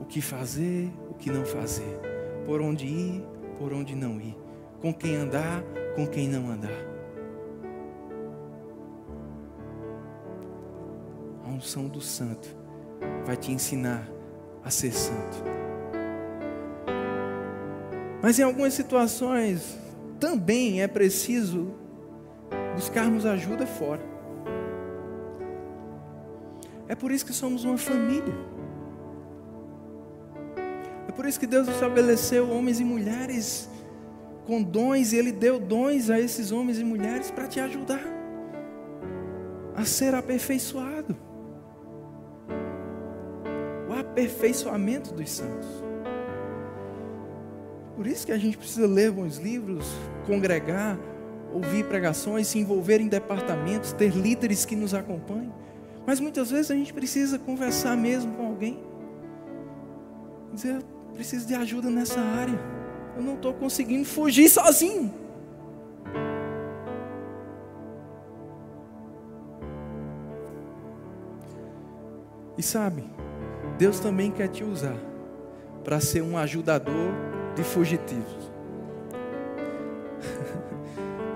O 0.00 0.04
que 0.04 0.20
fazer, 0.20 0.92
o 1.08 1.14
que 1.14 1.30
não 1.30 1.44
fazer. 1.44 1.98
Por 2.44 2.60
onde 2.60 2.86
ir, 2.86 3.24
por 3.58 3.72
onde 3.72 3.94
não 3.94 4.20
ir. 4.20 4.36
Com 4.80 4.92
quem 4.92 5.16
andar, 5.16 5.62
com 5.94 6.06
quem 6.06 6.28
não 6.28 6.50
andar. 6.50 6.84
A 11.44 11.48
unção 11.48 11.88
do 11.88 12.00
Santo 12.00 12.54
vai 13.24 13.36
te 13.36 13.52
ensinar 13.52 14.06
a 14.64 14.70
ser 14.70 14.92
santo. 14.92 15.44
Mas 18.20 18.38
em 18.38 18.42
algumas 18.42 18.74
situações 18.74 19.78
também 20.18 20.82
é 20.82 20.88
preciso 20.88 21.85
buscarmos 22.76 23.24
ajuda 23.24 23.66
fora. 23.66 24.02
É 26.86 26.94
por 26.94 27.10
isso 27.10 27.24
que 27.24 27.32
somos 27.32 27.64
uma 27.64 27.78
família. 27.78 28.34
É 31.08 31.12
por 31.12 31.24
isso 31.24 31.40
que 31.40 31.46
Deus 31.46 31.66
estabeleceu 31.68 32.50
homens 32.50 32.78
e 32.78 32.84
mulheres 32.84 33.70
com 34.46 34.62
dons 34.62 35.12
e 35.12 35.16
Ele 35.16 35.32
deu 35.32 35.58
dons 35.58 36.10
a 36.10 36.20
esses 36.20 36.52
homens 36.52 36.78
e 36.78 36.84
mulheres 36.84 37.30
para 37.30 37.48
te 37.48 37.58
ajudar 37.58 38.02
a 39.74 39.84
ser 39.84 40.14
aperfeiçoado. 40.14 41.16
O 43.88 43.92
aperfeiçoamento 43.98 45.14
dos 45.14 45.30
santos. 45.30 45.66
Por 47.96 48.06
isso 48.06 48.26
que 48.26 48.32
a 48.32 48.38
gente 48.38 48.58
precisa 48.58 48.86
ler 48.86 49.10
bons 49.10 49.38
livros, 49.38 49.86
congregar, 50.26 50.98
ouvir 51.52 51.86
pregações, 51.86 52.46
se 52.48 52.58
envolver 52.58 53.00
em 53.00 53.08
departamentos, 53.08 53.92
ter 53.92 54.10
líderes 54.10 54.64
que 54.64 54.76
nos 54.76 54.94
acompanhem. 54.94 55.52
Mas 56.06 56.20
muitas 56.20 56.50
vezes 56.50 56.70
a 56.70 56.74
gente 56.74 56.92
precisa 56.92 57.38
conversar 57.38 57.96
mesmo 57.96 58.32
com 58.34 58.46
alguém. 58.46 58.78
Dizer, 60.52 60.76
eu 60.76 61.14
preciso 61.14 61.46
de 61.46 61.54
ajuda 61.54 61.90
nessa 61.90 62.20
área. 62.20 62.58
Eu 63.16 63.22
não 63.22 63.34
estou 63.34 63.52
conseguindo 63.54 64.04
fugir 64.04 64.48
sozinho. 64.48 65.12
E 72.58 72.62
sabe, 72.62 73.04
Deus 73.76 74.00
também 74.00 74.30
quer 74.30 74.48
te 74.48 74.64
usar 74.64 74.96
para 75.84 76.00
ser 76.00 76.22
um 76.22 76.38
ajudador 76.38 77.12
de 77.54 77.62
fugitivos. 77.62 78.45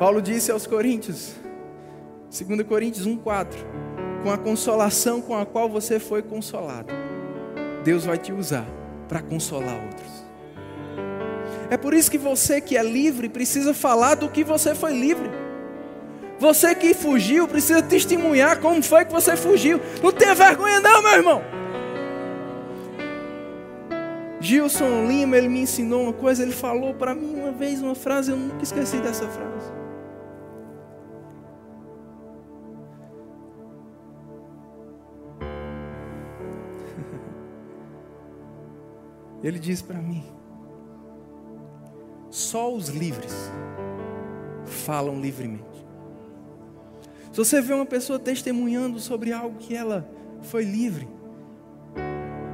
Paulo 0.01 0.23
disse 0.23 0.51
aos 0.51 0.67
Coríntios, 0.67 1.35
2 2.31 2.63
Coríntios 2.63 3.07
1,4: 3.07 3.49
Com 4.23 4.33
a 4.33 4.39
consolação 4.39 5.21
com 5.21 5.37
a 5.37 5.45
qual 5.45 5.69
você 5.69 6.01
foi 6.01 6.23
consolado, 6.23 6.91
Deus 7.85 8.07
vai 8.07 8.17
te 8.17 8.33
usar 8.33 8.65
para 9.07 9.21
consolar 9.21 9.75
outros. 9.75 10.25
É 11.69 11.77
por 11.77 11.93
isso 11.93 12.11
que 12.11 12.17
você 12.17 12.63
que 12.63 12.79
é 12.79 12.83
livre 12.83 13.29
precisa 13.29 13.75
falar 13.75 14.15
do 14.15 14.31
que 14.31 14.43
você 14.43 14.75
foi 14.75 14.95
livre. 14.95 15.31
Você 16.39 16.75
que 16.75 16.95
fugiu 16.95 17.47
precisa 17.47 17.83
testemunhar 17.83 18.59
como 18.59 18.83
foi 18.83 19.05
que 19.05 19.13
você 19.13 19.37
fugiu. 19.37 19.79
Não 20.03 20.13
tenha 20.13 20.35
vergonha, 20.35 20.81
não, 20.81 21.03
meu 21.03 21.13
irmão. 21.13 21.43
Gilson 24.41 25.07
Lima, 25.07 25.37
ele 25.37 25.51
me 25.51 25.61
ensinou 25.61 26.05
uma 26.05 26.15
coisa, 26.15 26.43
ele 26.43 26.53
falou 26.53 26.95
para 26.95 27.15
mim 27.15 27.35
uma 27.35 27.53
vez 27.53 27.83
uma 27.83 27.95
frase, 27.95 28.31
eu 28.31 28.39
nunca 28.39 28.63
esqueci 28.63 28.97
dessa 28.97 29.29
frase. 29.29 29.81
Ele 39.43 39.59
disse 39.59 39.83
para 39.83 39.99
mim: 39.99 40.25
só 42.31 42.73
os 42.73 42.89
livres 42.89 43.35
falam 44.65 45.21
livremente. 45.21 45.65
Se 47.33 47.39
você 47.39 47.61
vê 47.61 47.73
uma 47.73 47.87
pessoa 47.87 48.19
testemunhando 48.19 48.99
sobre 48.99 49.33
algo 49.33 49.57
que 49.59 49.75
ela 49.75 50.09
foi 50.43 50.65
livre, 50.65 51.09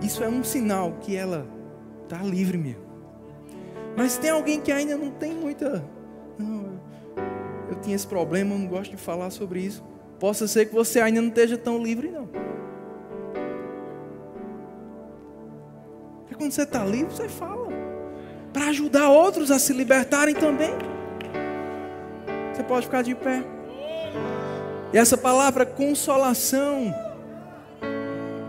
isso 0.03 0.23
é 0.23 0.29
um 0.29 0.45
sinal 0.45 0.93
que 1.01 1.17
ela 1.17 1.47
está 2.03 2.23
livre 2.23 2.59
mesmo. 2.59 2.85
Mas 3.97 4.19
tem 4.19 4.31
alguém 4.31 4.61
que 4.61 4.71
ainda 4.71 4.97
não 4.97 5.11
tem 5.11 5.35
muita. 5.35 5.85
Não, 6.39 6.79
eu 7.71 7.81
tinha 7.81 7.97
esse 7.97 8.07
problema, 8.07 8.55
eu 8.55 8.59
não 8.59 8.69
gosto 8.69 8.91
de 8.91 8.97
falar 8.97 9.31
sobre 9.31 9.61
isso. 9.61 9.83
Possa 10.19 10.47
ser 10.47 10.67
que 10.67 10.75
você 10.75 11.01
ainda 11.01 11.21
não 11.21 11.29
esteja 11.29 11.57
tão 11.59 11.83
livre, 11.83 12.11
não. 12.11 12.29
Quando 16.37 16.53
você 16.53 16.63
está 16.63 16.85
livre, 16.85 17.15
você 17.15 17.29
fala. 17.29 17.69
Para 18.53 18.67
ajudar 18.67 19.09
outros 19.09 19.51
a 19.51 19.59
se 19.59 19.73
libertarem 19.73 20.35
também. 20.35 20.75
Você 22.55 22.63
pode 22.63 22.87
ficar 22.87 23.03
de 23.03 23.15
pé. 23.15 23.43
E 24.93 24.99
essa 24.99 25.17
palavra 25.17 25.67
consolação, 25.67 26.95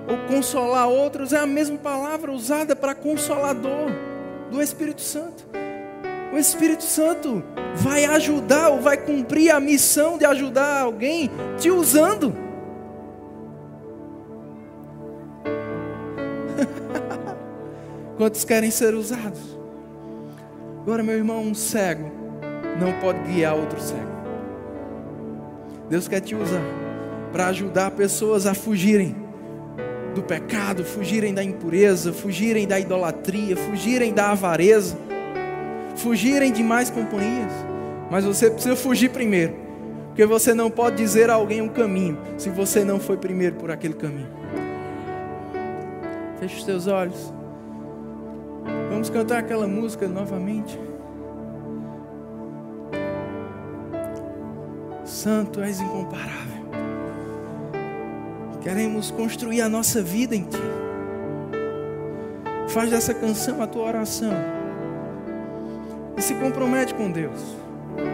ou 0.07 0.17
consolar 0.33 0.87
outros, 0.87 1.33
é 1.33 1.37
a 1.37 1.45
mesma 1.45 1.77
palavra 1.77 2.31
usada 2.31 2.75
para 2.75 2.93
consolador 2.93 3.91
do 4.51 4.61
Espírito 4.61 5.01
Santo. 5.01 5.45
O 6.33 6.37
Espírito 6.37 6.83
Santo 6.83 7.43
vai 7.75 8.05
ajudar 8.05 8.69
ou 8.69 8.81
vai 8.81 8.97
cumprir 8.97 9.49
a 9.49 9.59
missão 9.59 10.17
de 10.17 10.25
ajudar 10.25 10.81
alguém 10.81 11.31
te 11.57 11.71
usando. 11.71 12.46
Quantos 18.27 18.43
querem 18.43 18.69
ser 18.69 18.93
usados? 18.93 19.39
Agora, 20.81 21.01
meu 21.01 21.15
irmão, 21.15 21.41
um 21.41 21.53
cego 21.53 22.11
não 22.77 22.91
pode 22.99 23.19
guiar 23.19 23.55
outro 23.55 23.79
cego. 23.79 24.01
Deus 25.89 26.09
quer 26.09 26.19
te 26.19 26.35
usar 26.35 26.61
para 27.31 27.47
ajudar 27.47 27.91
pessoas 27.91 28.45
a 28.45 28.53
fugirem 28.53 29.15
do 30.13 30.21
pecado, 30.21 30.83
fugirem 30.83 31.33
da 31.33 31.41
impureza, 31.41 32.11
fugirem 32.11 32.67
da 32.67 32.77
idolatria, 32.77 33.55
fugirem 33.55 34.13
da 34.13 34.31
avareza, 34.31 34.97
fugirem 35.95 36.51
de 36.51 36.61
mais 36.61 36.89
companhias. 36.89 37.53
Mas 38.11 38.25
você 38.25 38.51
precisa 38.51 38.75
fugir 38.75 39.09
primeiro, 39.09 39.55
porque 40.07 40.25
você 40.25 40.53
não 40.53 40.69
pode 40.69 40.97
dizer 40.97 41.29
a 41.29 41.35
alguém 41.35 41.61
um 41.61 41.69
caminho 41.69 42.17
se 42.37 42.49
você 42.49 42.83
não 42.83 42.99
foi 42.99 43.15
primeiro 43.15 43.55
por 43.55 43.71
aquele 43.71 43.93
caminho. 43.93 44.27
Feche 46.41 46.57
os 46.57 46.63
teus 46.65 46.87
olhos. 46.87 47.36
Vamos 48.89 49.09
cantar 49.09 49.39
aquela 49.39 49.67
música 49.67 50.07
novamente. 50.07 50.79
Santo, 55.03 55.61
és 55.61 55.79
incomparável. 55.79 56.67
Queremos 58.61 59.11
construir 59.11 59.61
a 59.61 59.69
nossa 59.69 60.01
vida 60.01 60.35
em 60.35 60.43
Ti. 60.43 60.57
Faz 62.69 62.89
dessa 62.89 63.13
canção 63.13 63.61
a 63.61 63.67
tua 63.67 63.83
oração. 63.85 64.33
E 66.17 66.21
se 66.21 66.33
compromete 66.35 66.93
com 66.93 67.11
Deus 67.11 67.55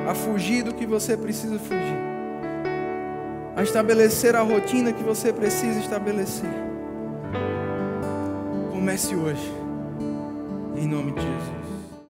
a 0.07 0.13
fugir 0.13 0.63
do 0.63 0.73
que 0.73 0.85
você 0.85 1.17
precisa 1.17 1.57
fugir, 1.57 1.97
a 3.55 3.63
estabelecer 3.63 4.35
a 4.35 4.41
rotina 4.41 4.91
que 4.91 5.03
você 5.03 5.31
precisa 5.31 5.79
estabelecer. 5.79 6.49
Comece 8.71 9.15
hoje, 9.15 9.51
em 10.75 10.87
nome 10.87 11.11
de 11.11 11.21
Jesus. 11.21 11.62